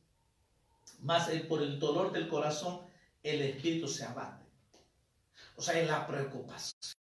[1.00, 2.86] más por el dolor del corazón,
[3.22, 4.44] el espíritu se abate.
[5.56, 7.03] O sea, es la preocupación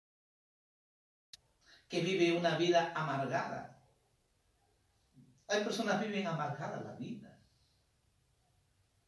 [1.87, 3.81] que vive una vida amargada.
[5.47, 7.39] Hay personas que viven amargada la vida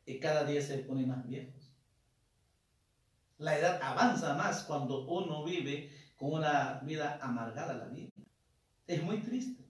[0.06, 1.74] y cada día se ponen más viejos.
[3.38, 8.12] La edad avanza más cuando uno vive con una vida amargada la vida.
[8.88, 9.64] Es muy triste.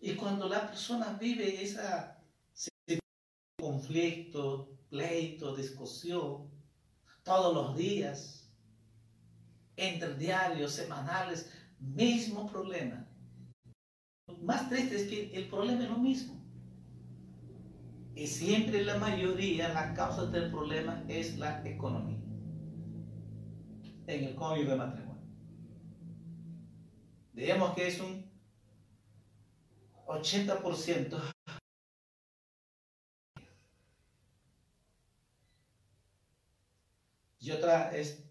[0.00, 2.18] Y cuando la persona vive esa
[3.62, 6.50] conflicto, pleito, discusión,
[7.22, 8.41] todos los días,
[9.76, 13.06] entre diarios, semanales, mismo problema.
[14.26, 16.40] Lo más triste es que el problema es lo mismo.
[18.14, 22.20] Y siempre la mayoría, la causa del problema es la economía.
[24.06, 25.22] En el código de matrimonio.
[27.32, 28.30] Digamos que es un
[30.06, 31.32] 80%
[37.40, 38.21] y otra es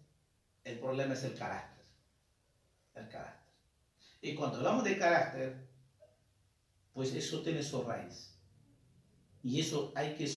[0.64, 1.84] el problema es el carácter.
[2.94, 3.52] El carácter.
[4.20, 5.68] Y cuando hablamos de carácter,
[6.92, 8.38] pues eso tiene su raíz.
[9.42, 10.32] Y eso hay que...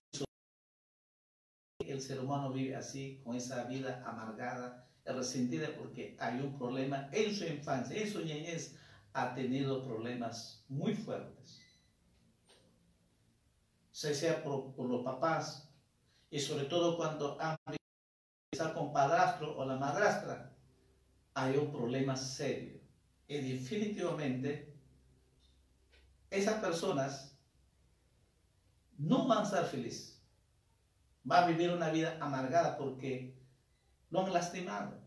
[1.78, 7.32] El ser humano vive así, con esa vida amargada, resentida, porque hay un problema en
[7.32, 8.76] su infancia, en su niñez,
[9.12, 11.60] ha tenido problemas muy fuertes.
[13.92, 15.70] Sea por, por los papás,
[16.28, 17.56] y sobre todo cuando han
[18.74, 20.52] con padrastro o la madrastra,
[21.34, 22.80] hay un problema serio.
[23.28, 24.74] Y definitivamente,
[26.30, 27.36] esas personas
[28.98, 30.22] no van a ser felices.
[31.28, 33.36] Va a vivir una vida amargada porque
[34.10, 35.04] lo han lastimado.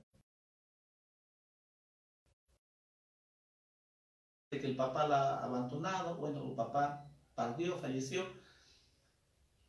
[4.51, 8.27] De que el papá la ha abandonado, bueno, el papá partió, falleció,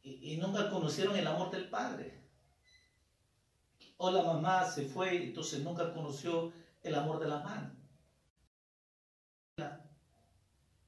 [0.02, 2.19] y nunca conocieron el amor del padre
[4.02, 7.70] o la mamá se fue, entonces nunca conoció el amor de la madre.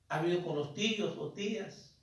[0.09, 1.95] Ha vivido con los tíos o tías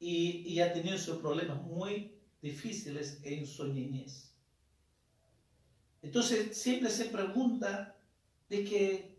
[0.00, 4.32] y, ha tenido sus problemas muy difíciles en su niñez.
[6.02, 7.96] Entonces siempre se pregunta
[8.48, 9.14] de qué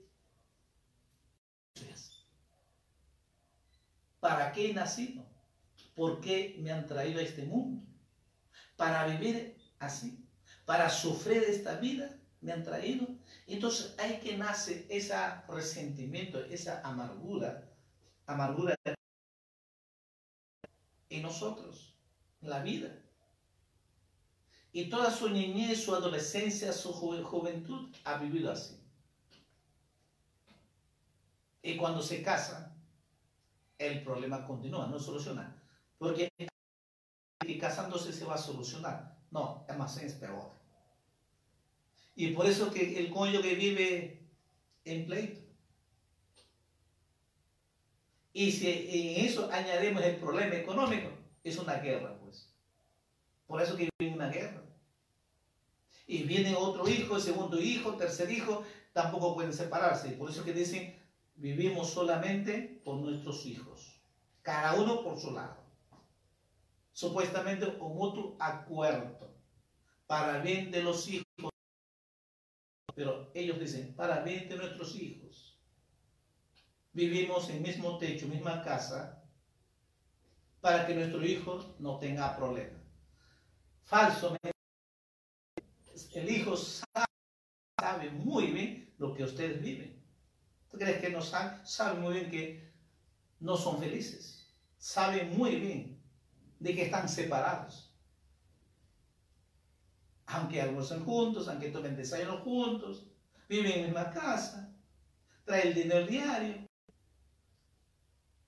[4.20, 5.24] ¿para qué he nacido?
[5.96, 7.95] ¿Por qué me han traído a este mundo?
[8.76, 10.26] Para vivir así,
[10.66, 13.08] para sufrir esta vida, me han traído.
[13.48, 15.16] Entonces hay que nace ese
[15.48, 17.70] resentimiento, esa amargura,
[18.26, 18.76] amargura
[21.10, 21.95] en nosotros,
[22.41, 23.02] en la vida.
[24.72, 28.78] Y toda su niñez, su adolescencia, su juventud ha vivido así.
[31.62, 32.76] Y cuando se casa,
[33.78, 35.56] el problema continúa, no soluciona.
[35.97, 36.30] Porque
[37.46, 39.18] que casándose se va a solucionar.
[39.32, 40.52] No, es más, es peor.
[42.16, 44.30] Y por eso que el cónyuge vive
[44.86, 45.41] en pleito.
[48.32, 51.10] Y si en eso añadimos el problema económico,
[51.43, 52.54] es una guerra, pues.
[53.48, 54.64] Por eso que vive una guerra.
[56.08, 60.10] Y viene otro hijo, segundo hijo, tercer hijo, tampoco pueden separarse.
[60.12, 60.96] Por eso que dicen,
[61.36, 64.00] vivimos solamente por nuestros hijos.
[64.41, 65.64] Cada uno por su lado
[66.96, 69.30] supuestamente un mutuo acuerdo
[70.08, 71.52] para bien de los hijos.
[72.96, 75.60] Pero ellos dicen, para bien de nuestros hijos.
[76.93, 79.22] Vivimos en mismo techo, misma casa,
[80.62, 82.82] para que nuestro hijo no tenga problemas.
[83.84, 84.38] Falso.
[86.14, 90.02] El hijo sabe, muy bien lo que ustedes viven.
[90.72, 91.60] ¿Tú crees que no sabe?
[91.66, 92.74] Sabe muy bien que
[93.41, 94.56] no son felices.
[94.78, 95.95] Sabe muy bien
[96.60, 97.91] de que están separados.
[100.28, 103.08] Aunque almuerzan juntos, aunque tomen desayuno juntos,
[103.47, 104.74] viven en la misma casa,
[105.43, 106.68] traen el dinero diario.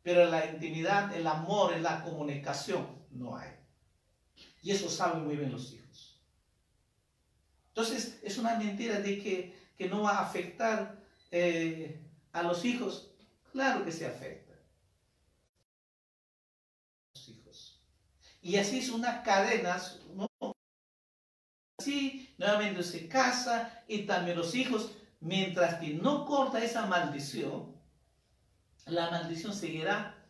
[0.01, 3.51] Pero la intimidad, el amor, en la comunicación, no hay.
[4.63, 6.21] Y eso saben muy bien los hijos.
[7.69, 10.97] Entonces, es una mentira de que, que no va a afectar
[11.29, 11.99] eh,
[12.31, 13.11] a los hijos.
[13.51, 14.46] Claro que se afecta.
[18.47, 19.77] Y así es una cadena,
[20.15, 20.29] ¿no?
[21.77, 27.75] Así, nuevamente se casa y también los hijos, mientras que no corta esa maldición,
[28.85, 30.25] la maldición seguirá.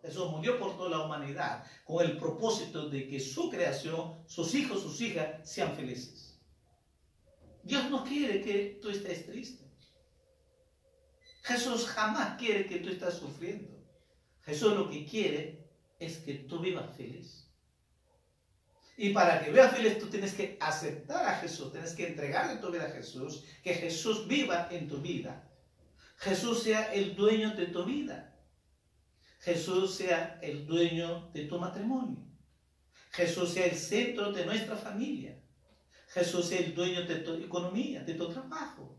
[0.00, 4.80] Jesús murió por toda la humanidad con el propósito de que su creación, sus hijos,
[4.80, 6.40] sus hijas sean felices.
[7.64, 9.62] Dios no quiere que tú estés triste.
[11.42, 13.76] Jesús jamás quiere que tú estés sufriendo.
[14.40, 15.65] Jesús lo que quiere
[15.98, 17.46] es que tú vivas feliz.
[18.96, 22.70] Y para que vivas feliz tú tienes que aceptar a Jesús, tienes que entregarle tu
[22.70, 25.50] vida a Jesús, que Jesús viva en tu vida.
[26.16, 28.34] Jesús sea el dueño de tu vida.
[29.40, 32.26] Jesús sea el dueño de tu matrimonio.
[33.12, 35.38] Jesús sea el centro de nuestra familia.
[36.08, 38.98] Jesús sea el dueño de tu economía, de tu trabajo.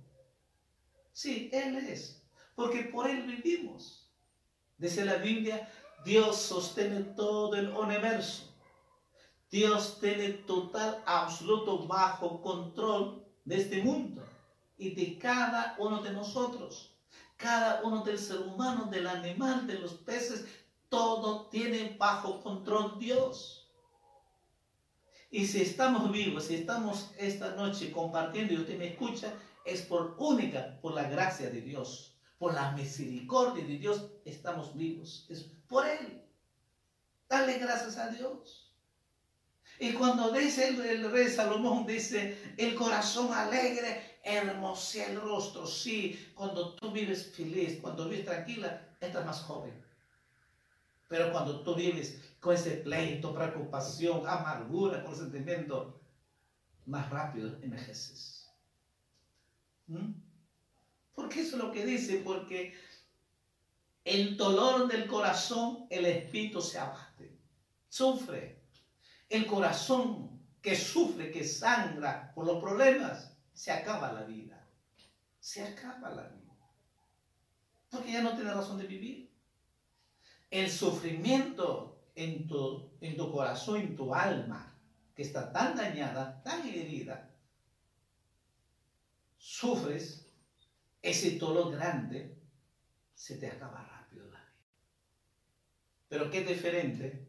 [1.11, 2.23] Sí, Él es.
[2.55, 4.11] Porque por Él vivimos.
[4.77, 5.67] Dice la Biblia,
[6.05, 8.43] Dios sostiene todo el universo.
[9.49, 14.23] Dios tiene total, absoluto, bajo control de este mundo
[14.77, 16.97] y de cada uno de nosotros
[17.37, 20.45] cada uno del ser humano, del animal, de los peces,
[20.89, 23.71] todo tiene bajo control Dios.
[25.29, 29.33] Y si estamos vivos, si estamos esta noche compartiendo y usted me escucha,
[29.65, 35.25] es por única, por la gracia de Dios, por la misericordia de Dios, estamos vivos.
[35.29, 36.23] Es por Él.
[37.27, 38.71] Dale gracias a Dios.
[39.79, 45.67] Y cuando dice el, rey Salomón, dice, el corazón alegre hermosea el rostro.
[45.67, 49.73] Sí, cuando tú vives feliz, cuando vives tranquila, estás más joven.
[51.07, 56.01] Pero cuando tú vives con ese pleito, preocupación, amargura, con sentimiento,
[56.85, 58.49] más rápido envejeces.
[59.87, 60.26] ¿Mm?
[61.17, 62.75] Porque eso es lo que dice, porque
[64.05, 67.35] el dolor del corazón, el espíritu se abate,
[67.89, 68.61] sufre.
[69.27, 74.63] El corazón que sufre, que sangra por los problemas, se acaba la vida.
[75.39, 76.53] Se acaba la vida.
[77.89, 79.31] Porque ya no tiene razón de vivir.
[80.51, 84.71] El sufrimiento en tu, en tu corazón, en tu alma,
[85.15, 87.27] que está tan dañada, tan herida,
[89.39, 90.26] sufres
[91.09, 92.37] ese dolor grande,
[93.15, 94.53] se te acaba rápido la vida.
[96.09, 97.27] Pero qué diferente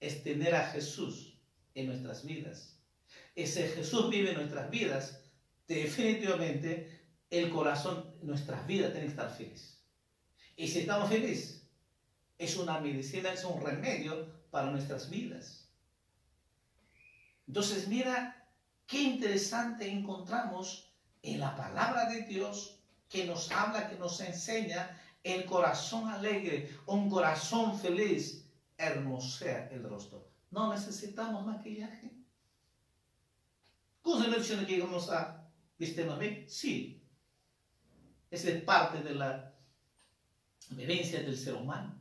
[0.00, 1.38] es tener a Jesús
[1.74, 2.78] en nuestras vidas.
[3.34, 5.22] Ese Jesús vive en nuestras vidas
[5.66, 9.82] definitivamente el corazón, nuestras vidas tienen que estar felices.
[10.56, 11.66] Y si estamos felices,
[12.36, 15.70] es una medicina, es un remedio para nuestras vidas.
[17.46, 18.46] Entonces, mira
[18.86, 22.73] qué interesante encontramos en la palabra de Dios
[23.08, 28.46] que nos habla, que nos enseña el corazón alegre, un corazón feliz,
[28.76, 30.28] hermosea el rostro.
[30.50, 32.10] No necesitamos maquillaje.
[34.02, 35.44] ¿Cómo se menciona que vamos a
[35.78, 36.44] ¿Viste bien?
[36.48, 37.02] Sí.
[38.30, 39.54] Esa es parte de la
[40.70, 42.00] vivencia del ser humano.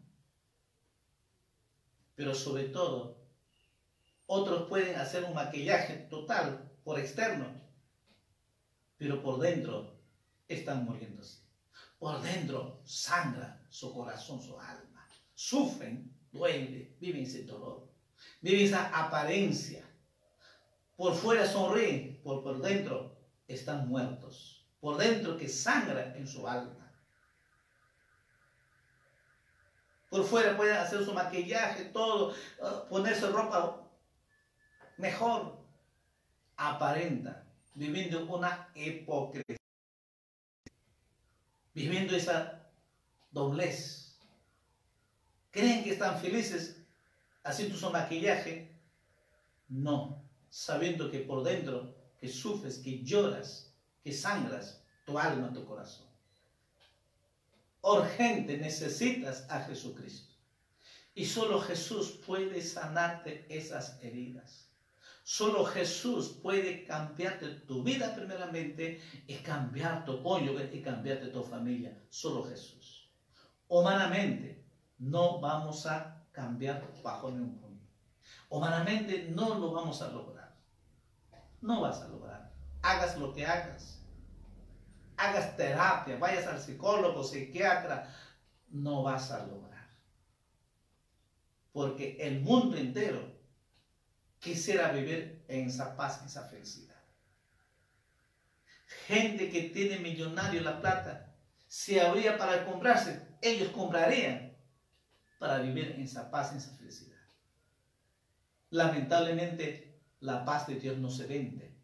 [2.16, 3.18] Pero sobre todo,
[4.28, 7.48] otros pueden hacer un maquillaje total por externo,
[8.98, 9.93] pero por dentro
[10.48, 11.40] están muriéndose.
[12.00, 15.08] Por dentro sangra su corazón, su alma.
[15.34, 17.90] Sufren, duelen, viven ese dolor.
[18.42, 19.84] Viven esa apariencia.
[20.96, 23.18] Por fuera sonríen, por, por dentro
[23.48, 26.92] están muertos, por dentro que sangra en su alma.
[30.10, 33.82] Por fuera pueden hacer su maquillaje, todo, ah, ponerse ropa
[34.98, 35.64] mejor.
[36.56, 39.58] Aparenta, viviendo una hipocresía,
[41.74, 42.70] viviendo esa
[43.32, 44.18] doblez.
[45.52, 46.78] ¿Creen que están felices
[47.44, 48.72] haciendo su maquillaje?
[49.70, 56.08] No, sabiendo que por dentro que sufres, que lloras, que sangras tu alma, tu corazón.
[57.82, 60.34] Urgente necesitas a Jesucristo.
[61.16, 64.70] Y solo Jesús puede sanarte esas heridas.
[65.24, 71.98] Solo Jesús puede cambiarte tu vida primeramente y cambiar tu cónyuge y cambiarte tu familia.
[72.10, 73.10] Solo Jesús.
[73.70, 74.64] Humanamente
[75.00, 77.88] no vamos a cambiar bajo ningún punto.
[78.50, 80.56] Humanamente no lo vamos a lograr.
[81.62, 82.52] No vas a lograr.
[82.82, 84.02] Hagas lo que hagas.
[85.16, 88.14] Hagas terapia, vayas al psicólogo, psiquiatra,
[88.70, 89.74] no vas a lograr
[91.74, 93.33] porque el mundo entero
[94.44, 97.02] quisiera vivir en esa paz, en esa felicidad.
[99.08, 101.34] Gente que tiene millonario la plata,
[101.68, 104.56] si habría para comprarse, ellos comprarían
[105.40, 107.20] para vivir en esa paz, en esa felicidad.
[108.70, 111.76] Lamentablemente, la paz de Dios no se vende,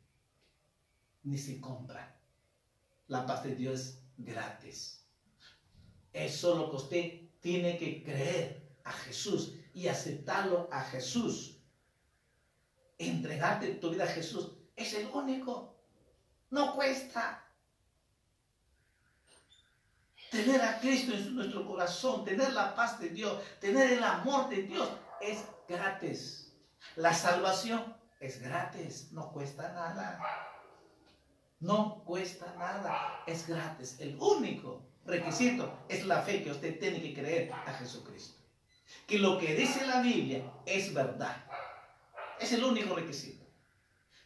[1.24, 2.20] ni se compra.
[3.08, 5.06] La paz de Dios es gratis.
[6.12, 11.59] Es solo que usted tiene que creer a Jesús y aceptarlo a Jesús.
[13.00, 15.76] Entregarte tu vida a Jesús es el único.
[16.52, 17.44] No cuesta.
[20.30, 24.62] Tener a Cristo en nuestro corazón, tener la paz de Dios, tener el amor de
[24.62, 24.88] Dios
[25.22, 26.54] es gratis.
[26.96, 30.20] La salvación es gratis, no cuesta nada.
[31.60, 34.00] No cuesta nada, es gratis.
[34.00, 38.40] El único requisito es la fe que usted tiene que creer a Jesucristo
[39.08, 41.36] que lo que dice la Biblia es verdad.
[42.40, 43.46] Es el único requisito.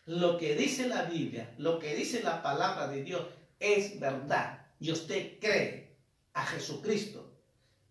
[0.05, 3.25] Lo que dice la Biblia, lo que dice la palabra de Dios
[3.59, 4.67] es verdad.
[4.79, 5.95] Y usted cree
[6.33, 7.31] a Jesucristo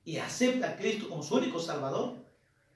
[0.04, 2.16] y acepta a Cristo como su único Salvador,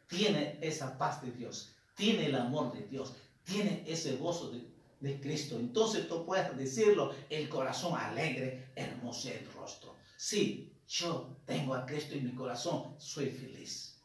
[0.06, 4.74] tiene esa paz de Dios, tiene el amor de Dios, tiene ese gozo de,
[5.20, 5.56] Cristo.
[5.56, 9.94] Entonces tú puedes decirlo, el corazón alegre, hermoso el rostro.
[10.16, 13.95] Sí, yo tengo a Cristo en mi corazón, soy feliz.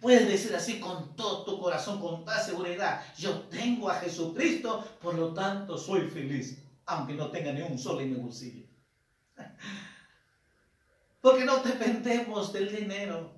[0.00, 5.14] Puedes decir así con todo tu corazón, con toda seguridad, yo tengo a Jesucristo, por
[5.14, 8.66] lo tanto soy feliz, aunque no tenga ni un solo en mi bolsillo.
[11.20, 13.32] Porque no dependemos del dinero,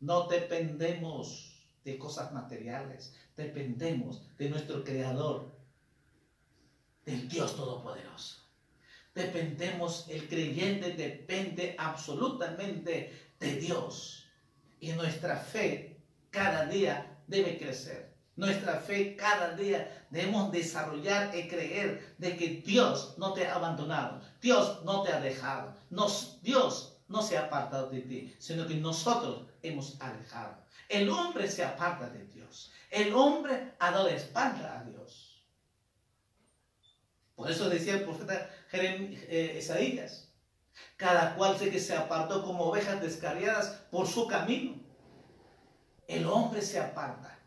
[0.00, 1.52] no dependemos
[1.84, 5.52] de cosas materiales, dependemos de nuestro Creador,
[7.04, 8.42] del Dios Todopoderoso.
[9.14, 14.23] Dependemos, el creyente depende absolutamente de Dios.
[14.84, 15.98] Y nuestra fe
[16.30, 18.12] cada día debe crecer.
[18.36, 24.20] Nuestra fe cada día debemos desarrollar y creer de que Dios no te ha abandonado,
[24.42, 25.74] Dios no te ha dejado,
[26.42, 30.62] Dios no se ha apartado de ti, sino que nosotros hemos alejado.
[30.90, 35.42] El hombre se aparta de Dios, el hombre ha dado espalda a Dios.
[37.34, 40.23] Por eso decía el profeta eh, Isaías,
[40.96, 44.80] cada cual sé que se apartó como ovejas descarriadas por su camino.
[46.06, 47.38] El hombre se aparta.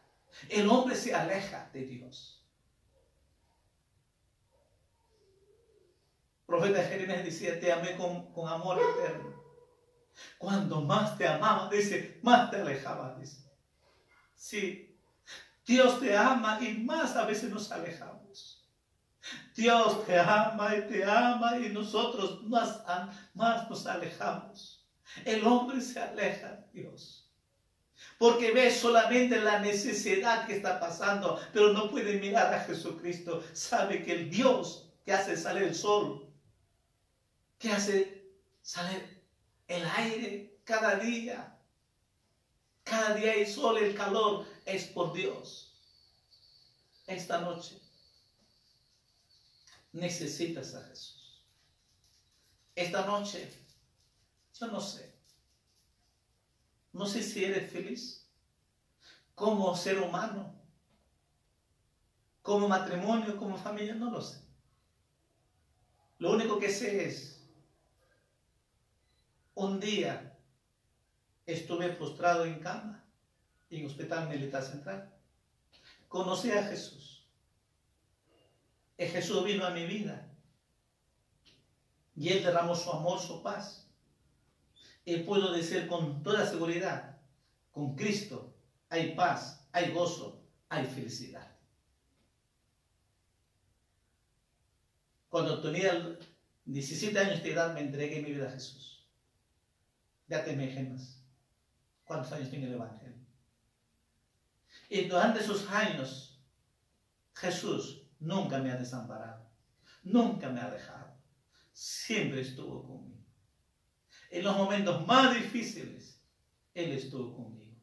[0.49, 2.37] El hombre se aleja de Dios.
[6.47, 9.43] profeta Jeremías decía, te amé con, amor eterno.
[10.39, 13.43] Cuando más te amaba, dice, más te alejaba, dice.
[14.35, 14.97] Sí,
[15.65, 18.26] Dios te ama y más a veces nos alejamos.
[19.57, 22.83] Dios te ama y te ama y nosotros más,
[23.33, 24.87] más nos alejamos.
[25.25, 27.33] El hombre se aleja de Dios.
[28.19, 33.43] Porque ve solamente la necesidad que está pasando, pero no puede mirar a Jesucristo.
[33.53, 36.31] Sabe que el Dios que hace salir el sol,
[37.57, 38.31] que hace
[38.61, 39.23] salir
[39.67, 41.57] el aire cada día,
[42.83, 45.81] cada día el sol, el calor, es por Dios.
[47.07, 47.86] Esta noche
[49.97, 51.43] necesitas a Jesús.
[52.75, 53.51] Esta noche,
[54.59, 55.15] yo no sé.
[56.93, 58.27] No sé si eres feliz
[59.35, 60.55] como ser humano,
[62.41, 64.41] como matrimonio, como familia, no lo sé.
[66.19, 67.47] Lo único que sé es,
[69.53, 70.39] un día
[71.45, 73.03] estuve postrado en cama
[73.69, 75.13] en Hospital Militar Central.
[76.07, 77.16] Conocí a Jesús.
[78.97, 80.27] Jesús vino a mi vida
[82.15, 83.87] y Él derramó su amor, su paz.
[85.05, 87.19] Y puedo decir con toda seguridad,
[87.71, 88.55] con Cristo
[88.89, 91.55] hay paz, hay gozo, hay felicidad.
[95.29, 96.17] Cuando tenía
[96.65, 99.07] 17 años de edad me entregué mi vida a Jesús.
[100.27, 101.21] Ya te imaginas
[102.03, 103.17] cuántos años tiene el Evangelio.
[104.89, 106.41] Y durante esos años
[107.35, 109.45] Jesús Nunca me ha desamparado.
[110.03, 111.15] Nunca me ha dejado.
[111.71, 113.25] Siempre estuvo conmigo.
[114.29, 116.21] En los momentos más difíciles,
[116.73, 117.77] Él estuvo conmigo.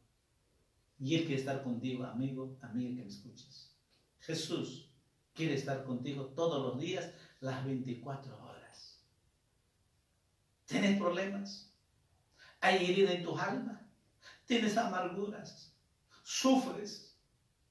[0.99, 3.75] Y Él quiere estar contigo, amigo, amiga que me escuches.
[4.19, 4.91] Jesús
[5.33, 9.05] quiere estar contigo todos los días, las 24 horas.
[10.65, 11.71] ¿Tienes problemas?
[12.59, 13.87] ¿Hay herida en tu alma?
[14.45, 15.75] ¿Tienes amarguras?
[16.23, 17.15] ¿Sufres?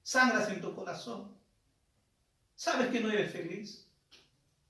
[0.02, 1.36] ¿Sangras en tu corazón?
[2.54, 3.90] ¿Sabes que no eres feliz?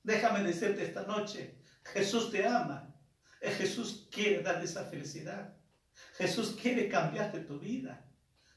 [0.03, 1.55] Déjame decirte esta noche,
[1.85, 2.95] Jesús te ama.
[3.41, 5.55] Jesús quiere darte esa felicidad.
[6.17, 8.05] Jesús quiere cambiarte tu vida.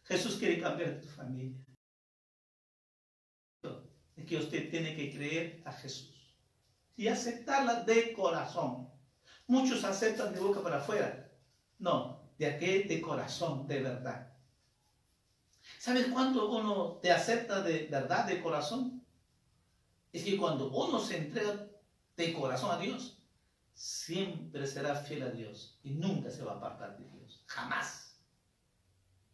[0.04, 1.58] Jesús quiere cambiar tu familia.
[4.16, 6.18] Es que usted tiene que creer a Jesús
[6.96, 8.90] y aceptarla de corazón.
[9.46, 11.32] Muchos aceptan de boca para afuera.
[11.78, 14.34] No, de aquel de corazón, de verdad.
[15.80, 18.97] ¿Sabes cuándo uno te acepta de verdad, de corazón?
[20.12, 21.68] Es que cuando uno se entrega
[22.16, 23.18] de corazón a Dios,
[23.74, 27.44] siempre será fiel a Dios y nunca se va a apartar de Dios.
[27.46, 28.20] Jamás.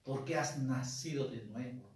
[0.04, 1.90] Porque has nacido de nuevo.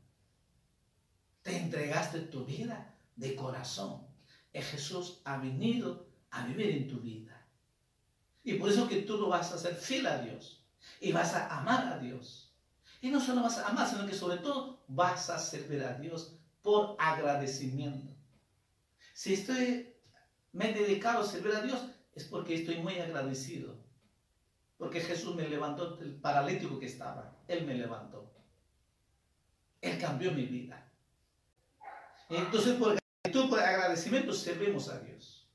[1.42, 4.08] Te entregaste tu vida de corazón.
[4.54, 7.46] Y Jesús ha venido a vivir en tu vida.
[8.44, 10.66] Y por eso que tú lo vas a ser fiel a Dios.
[11.02, 12.56] Y vas a amar a Dios.
[13.02, 16.38] Y no solo vas a amar, sino que sobre todo vas a servir a Dios
[16.62, 18.17] por agradecimiento.
[19.18, 19.96] Si estoy,
[20.52, 23.76] me he dedicado a servir a Dios, es porque estoy muy agradecido.
[24.78, 27.36] Porque Jesús me levantó del paralítico que estaba.
[27.48, 28.32] Él me levantó.
[29.82, 30.94] Él cambió mi vida.
[32.30, 33.00] Entonces, por
[33.50, 35.50] por agradecimiento, servimos a Dios.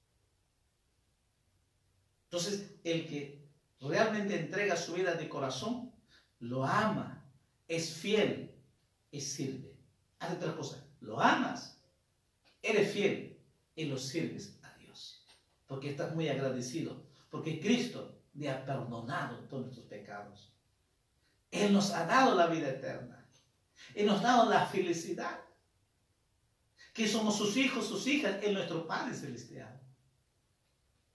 [2.25, 3.49] Entonces, el que
[3.81, 5.95] realmente entrega su vida de corazón,
[6.41, 7.25] lo ama,
[7.69, 8.57] es fiel
[9.13, 9.77] y sirve.
[10.19, 11.81] Hace otra cosa, lo amas,
[12.61, 13.32] eres fiel
[13.75, 15.25] y lo sirves a Dios.
[15.67, 17.05] Porque estás muy agradecido.
[17.31, 20.53] Porque Cristo te ha perdonado todos nuestros pecados.
[21.51, 23.27] Él nos ha dado la vida eterna.
[23.95, 25.41] Él nos ha dado la felicidad.
[26.93, 29.81] Que somos sus hijos, sus hijas, Él nuestro Padre Celestial.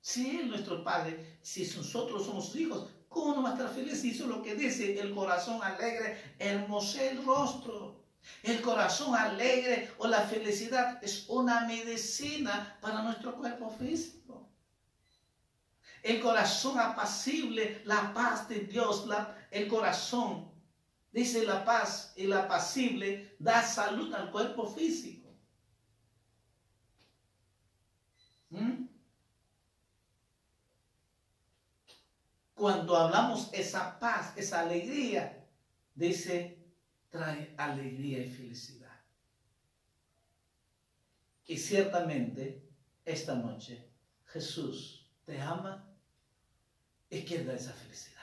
[0.01, 4.03] Si Él nuestro Padre, si nosotros somos sus hijos, ¿cómo no va a estar feliz?
[4.03, 8.06] Eso es lo que dice el corazón alegre, hermosé el rostro.
[8.43, 14.49] El corazón alegre o la felicidad es una medicina para nuestro cuerpo físico.
[16.03, 19.05] El corazón apacible, la paz de Dios,
[19.51, 20.51] el corazón,
[21.11, 25.27] dice la paz la apacible, da salud al cuerpo físico.
[28.49, 28.87] ¿Mm?
[32.53, 35.45] Cuando hablamos esa paz, esa alegría,
[35.93, 36.56] dice
[37.17, 38.95] trae alegría y felicidad.
[41.47, 42.69] Y ciertamente
[43.05, 43.89] esta noche
[44.27, 45.83] Jesús te ama
[47.09, 48.21] y quiere dar esa felicidad.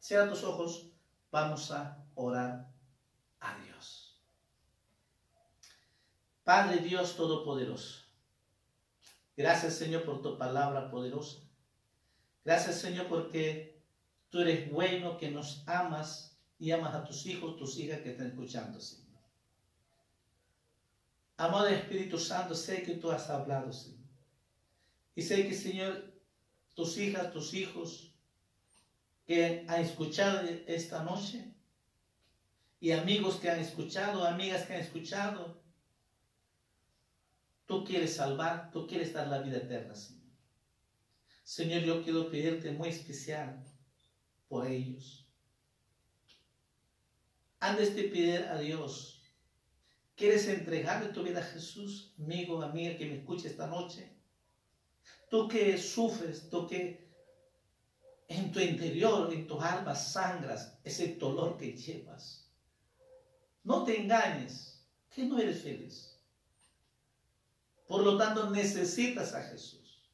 [0.00, 0.90] Cierra tus ojos,
[1.30, 2.66] vamos a orar
[3.38, 4.18] a Dios.
[6.42, 8.02] Padre Dios Todopoderoso,
[9.36, 11.38] gracias Señor por tu palabra poderosa.
[12.44, 13.80] Gracias Señor porque
[14.30, 16.31] tú eres bueno, que nos amas
[16.62, 19.18] y amas a tus hijos, tus hijas que están escuchando, Señor.
[21.36, 24.06] Amado Espíritu Santo, sé que tú has hablado, Señor.
[25.16, 26.14] Y sé que, Señor,
[26.76, 28.12] tus hijas, tus hijos
[29.26, 31.52] que han escuchado esta noche,
[32.78, 35.60] y amigos que han escuchado, amigas que han escuchado,
[37.66, 40.22] tú quieres salvar, tú quieres dar la vida eterna, Señor.
[41.42, 43.60] Señor, yo quiero pedirte muy especial
[44.48, 45.22] por ellos
[47.62, 49.22] antes de pedir a Dios,
[50.16, 54.12] ¿quieres entregarle tu vida a Jesús, amigo, amiga que me escucha esta noche?
[55.30, 57.08] Tú que sufres, tú que
[58.26, 62.50] en tu interior, en tu alma sangras ese dolor que llevas.
[63.62, 64.84] No te engañes,
[65.14, 66.18] que no eres feliz.
[67.86, 70.10] Por lo tanto, necesitas a Jesús.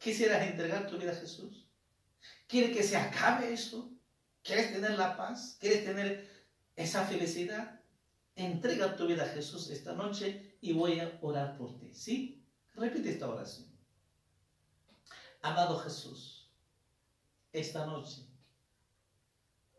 [0.00, 1.64] ¿Quisieras entregar tu vida a Jesús?
[2.48, 3.88] ¿Quieres que se acabe eso?
[4.42, 5.56] ¿Quieres tener la paz?
[5.60, 6.35] ¿Quieres tener
[6.76, 7.80] esa felicidad,
[8.36, 11.94] entrega tu vida a Jesús esta noche y voy a orar por ti.
[11.94, 12.44] ¿Sí?
[12.74, 13.66] Repite esta oración.
[15.40, 16.50] Amado Jesús,
[17.52, 18.26] esta noche,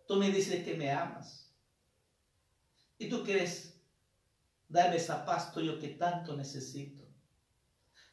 [0.08, 1.52] tú me dices que me amas
[2.98, 3.80] y tú quieres
[4.68, 7.04] darme esa paz tuyo que tanto necesito.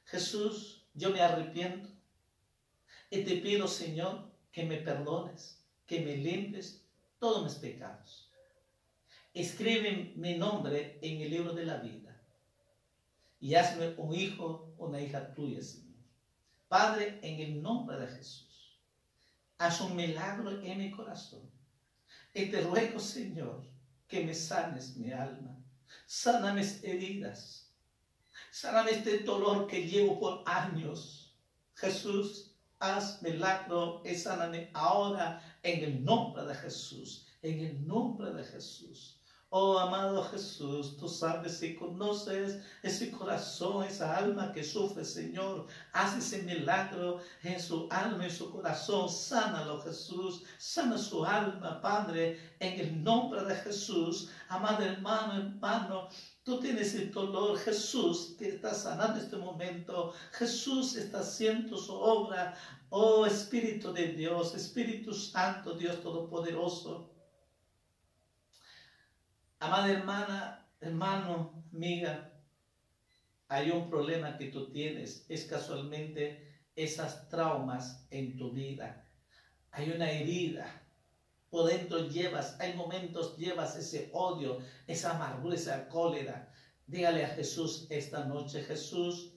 [0.04, 1.88] Jesús, yo me arrepiento
[3.08, 6.84] y te pido, Señor, que me perdones, que me limpies
[7.18, 8.33] todos mis pecados
[9.34, 12.04] escribe mi nombre en el libro de la vida
[13.40, 15.98] y hazme un hijo, una hija tuya, Señor.
[16.68, 18.80] Padre, en el nombre de Jesús,
[19.58, 21.42] haz un milagro en mi corazón.
[22.32, 23.62] Y te ruego, Señor,
[24.08, 25.56] que me sanes mi alma.
[26.06, 27.70] Sana mis heridas.
[28.50, 31.36] Sana este dolor que llevo por años.
[31.74, 37.26] Jesús, haz milagro y sáname ahora en el nombre de Jesús.
[37.42, 39.20] En el nombre de Jesús.
[39.56, 45.68] Oh amado Jesús, tú sabes y conoces ese corazón, esa alma que sufre, Señor.
[45.92, 49.08] Haz ese milagro en su alma, y su corazón.
[49.08, 50.42] Sánalo, Jesús.
[50.58, 54.28] Sana su alma, Padre, en el nombre de Jesús.
[54.48, 56.08] Amado hermano, hermano,
[56.42, 60.14] Tú tienes el dolor, Jesús te está sanando en este momento.
[60.32, 62.56] Jesús está haciendo su obra.
[62.90, 67.13] Oh Espíritu de Dios, Espíritu Santo, Dios Todopoderoso.
[69.64, 72.30] Amada hermana, hermano, amiga,
[73.48, 79.08] hay un problema que tú tienes, es casualmente esas traumas en tu vida.
[79.70, 80.66] Hay una herida.
[81.48, 86.52] Por dentro llevas, hay momentos llevas ese odio, esa amargura, esa cólera.
[86.86, 89.32] Dígale a Jesús esta noche, Jesús,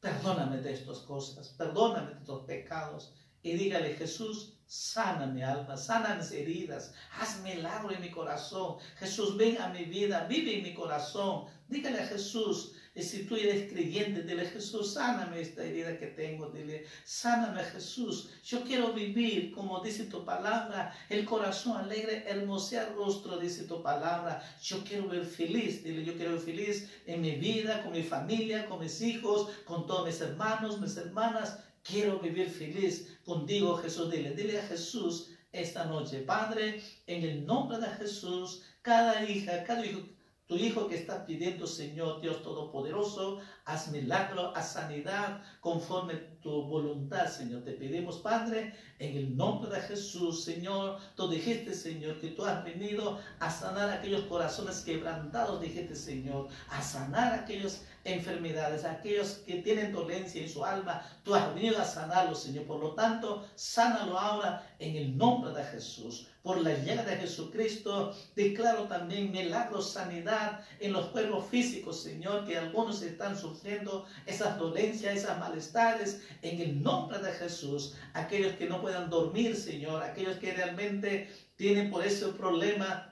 [0.00, 3.12] perdóname de estas cosas, perdóname de estos pecados.
[3.42, 8.78] Y dígale, Jesús, Sana mi alma, sana mis heridas, haz milagro en mi corazón.
[8.98, 11.44] Jesús, ven a mi vida, vive en mi corazón.
[11.68, 16.86] Dígale a Jesús, si tú eres creyente, dile Jesús, sáname esta herida que tengo, dile,
[17.04, 18.30] sáname Jesús.
[18.42, 24.42] Yo quiero vivir, como dice tu palabra, el corazón alegre, hermosear rostro, dice tu palabra.
[24.62, 28.64] Yo quiero ver feliz, dile, yo quiero ver feliz en mi vida, con mi familia,
[28.64, 31.58] con mis hijos, con todos mis hermanos, mis hermanas.
[31.82, 34.10] Quiero vivir feliz contigo, Jesús.
[34.10, 39.84] Dile, dile a Jesús esta noche, Padre, en el nombre de Jesús, cada hija, cada
[39.84, 40.00] hijo,
[40.46, 47.26] tu hijo que está pidiendo, Señor Dios Todopoderoso, haz milagro, haz sanidad conforme tu voluntad,
[47.28, 47.62] Señor.
[47.62, 50.98] Te pedimos, Padre, en el nombre de Jesús, Señor.
[51.16, 56.82] Tú dijiste, Señor, que tú has venido a sanar aquellos corazones quebrantados, dijiste, Señor, a
[56.82, 61.02] sanar aquellas enfermedades, aquellos que tienen dolencia en su alma.
[61.22, 62.66] Tú has venido a sanarlos, Señor.
[62.66, 66.28] Por lo tanto, sánalo ahora en el nombre de Jesús.
[66.42, 72.58] Por la llaga de Jesucristo, declaro también milagro, sanidad en los cuerpos físicos, Señor, que
[72.58, 77.94] algunos están sufriendo esas dolencias, esas malestares, en el nombre de Jesús.
[78.14, 83.11] Aquellos que no puedan dormir, Señor, aquellos que realmente tienen por ese problema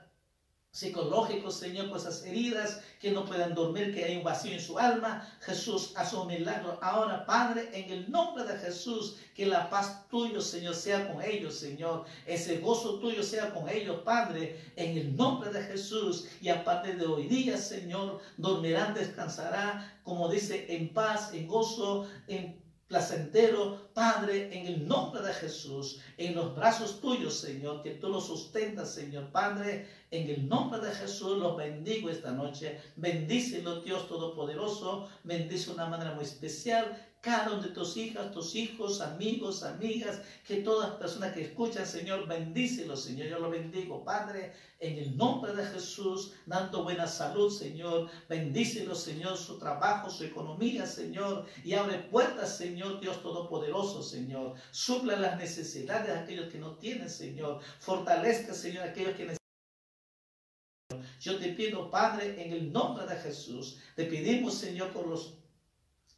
[0.71, 4.79] psicológicos, Señor, por esas heridas, que no puedan dormir, que hay un vacío en su
[4.79, 5.27] alma.
[5.41, 10.39] Jesús, haz un milagro ahora, Padre, en el nombre de Jesús, que la paz tuya,
[10.39, 12.05] Señor, sea con ellos, Señor.
[12.25, 16.27] Ese gozo tuyo sea con ellos, Padre, en el nombre de Jesús.
[16.39, 22.07] Y a partir de hoy día, Señor, dormirán, descansará, como dice, en paz, en gozo,
[22.27, 22.60] en
[22.91, 28.27] placentero, Padre, en el nombre de Jesús, en los brazos tuyos, Señor, que tú los
[28.27, 32.81] sustentas, Señor Padre, en el nombre de Jesús los bendigo esta noche.
[32.97, 38.55] Bendícelo, Dios Todopoderoso, bendice de una manera muy especial cada uno de tus hijas, tus
[38.55, 43.27] hijos, amigos, amigas, que todas las personas que escuchan, Señor, bendícelo, Señor.
[43.27, 48.09] Yo lo bendigo, Padre, en el nombre de Jesús, dando buena salud, Señor.
[48.27, 51.45] Bendícelo, Señor, su trabajo, su economía, Señor.
[51.63, 54.55] Y abre puertas, Señor, Dios Todopoderoso, Señor.
[54.71, 57.59] Suple las necesidades de aquellos que no tienen, Señor.
[57.79, 59.41] Fortalezca, Señor, aquellos que necesitan.
[61.19, 65.40] Yo te pido, Padre, en el nombre de Jesús, te pedimos, Señor, por los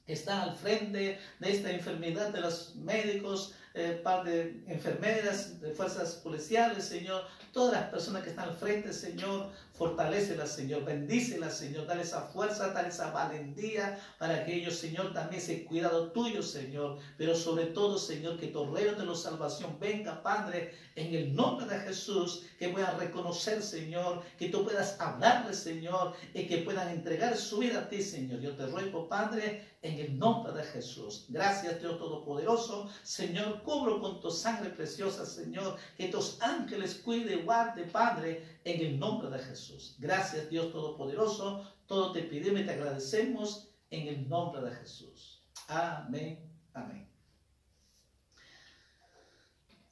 [0.08, 6.16] están al frente de esta enfermedad de los médicos, eh, par de enfermeras, de fuerzas
[6.16, 12.02] policiales, Señor, todas las personas que están al frente, Señor, fortalecelas, Señor, bendícelas, Señor, dale
[12.02, 17.36] esa fuerza, dale esa valentía para que ellos, Señor, también se cuidado tuyo, Señor, pero
[17.36, 21.80] sobre todo, Señor, que tu reino de la salvación venga, Padre, en el nombre de
[21.80, 27.60] Jesús, que puedan reconocer, Señor, que tú puedas hablarles, Señor, y que puedan entregar su
[27.60, 28.42] vida a ti, Señor.
[28.42, 31.26] Yo te ruego, Padre, en el nombre de Jesús.
[31.30, 37.84] Gracias, Dios Todopoderoso, Señor, cubro con tu sangre preciosa, Señor, que tus ángeles cuide, guarde,
[37.86, 39.96] Padre, en el nombre de Jesús.
[40.00, 41.72] Gracias, Dios Todopoderoso.
[41.86, 45.44] Todo te pedimos y te agradecemos en el nombre de Jesús.
[45.68, 46.40] Amén.
[46.74, 47.08] Amén.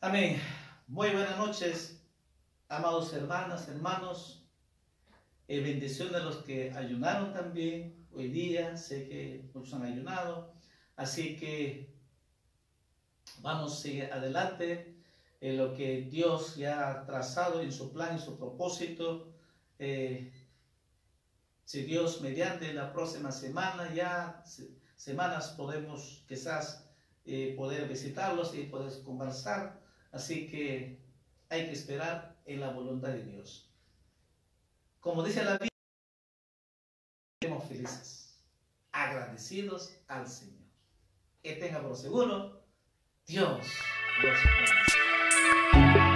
[0.01, 0.41] Amén.
[0.87, 2.03] Muy buenas noches,
[2.67, 4.45] amados hermanas, hermanos.
[5.47, 8.75] Eh, bendición de los que ayunaron también hoy día.
[8.77, 10.53] Sé que muchos han ayunado.
[10.95, 11.91] Así que
[13.41, 15.00] Vamos a seguir adelante
[15.41, 19.33] en lo que Dios ya ha trazado en su plan, y su propósito.
[19.79, 20.31] Eh,
[21.65, 24.43] si Dios mediante la próxima semana, ya
[24.95, 26.87] semanas podemos quizás
[27.25, 29.81] eh, poder visitarlos y poder conversar.
[30.11, 31.01] Así que
[31.49, 33.69] hay que esperar en la voluntad de Dios.
[34.99, 35.69] Como dice la Biblia,
[37.41, 38.39] estemos felices,
[38.91, 40.61] agradecidos al Señor.
[41.41, 42.61] Que tenga por seguro,
[43.25, 43.65] Dios
[44.21, 44.90] los
[45.74, 46.11] Thank you.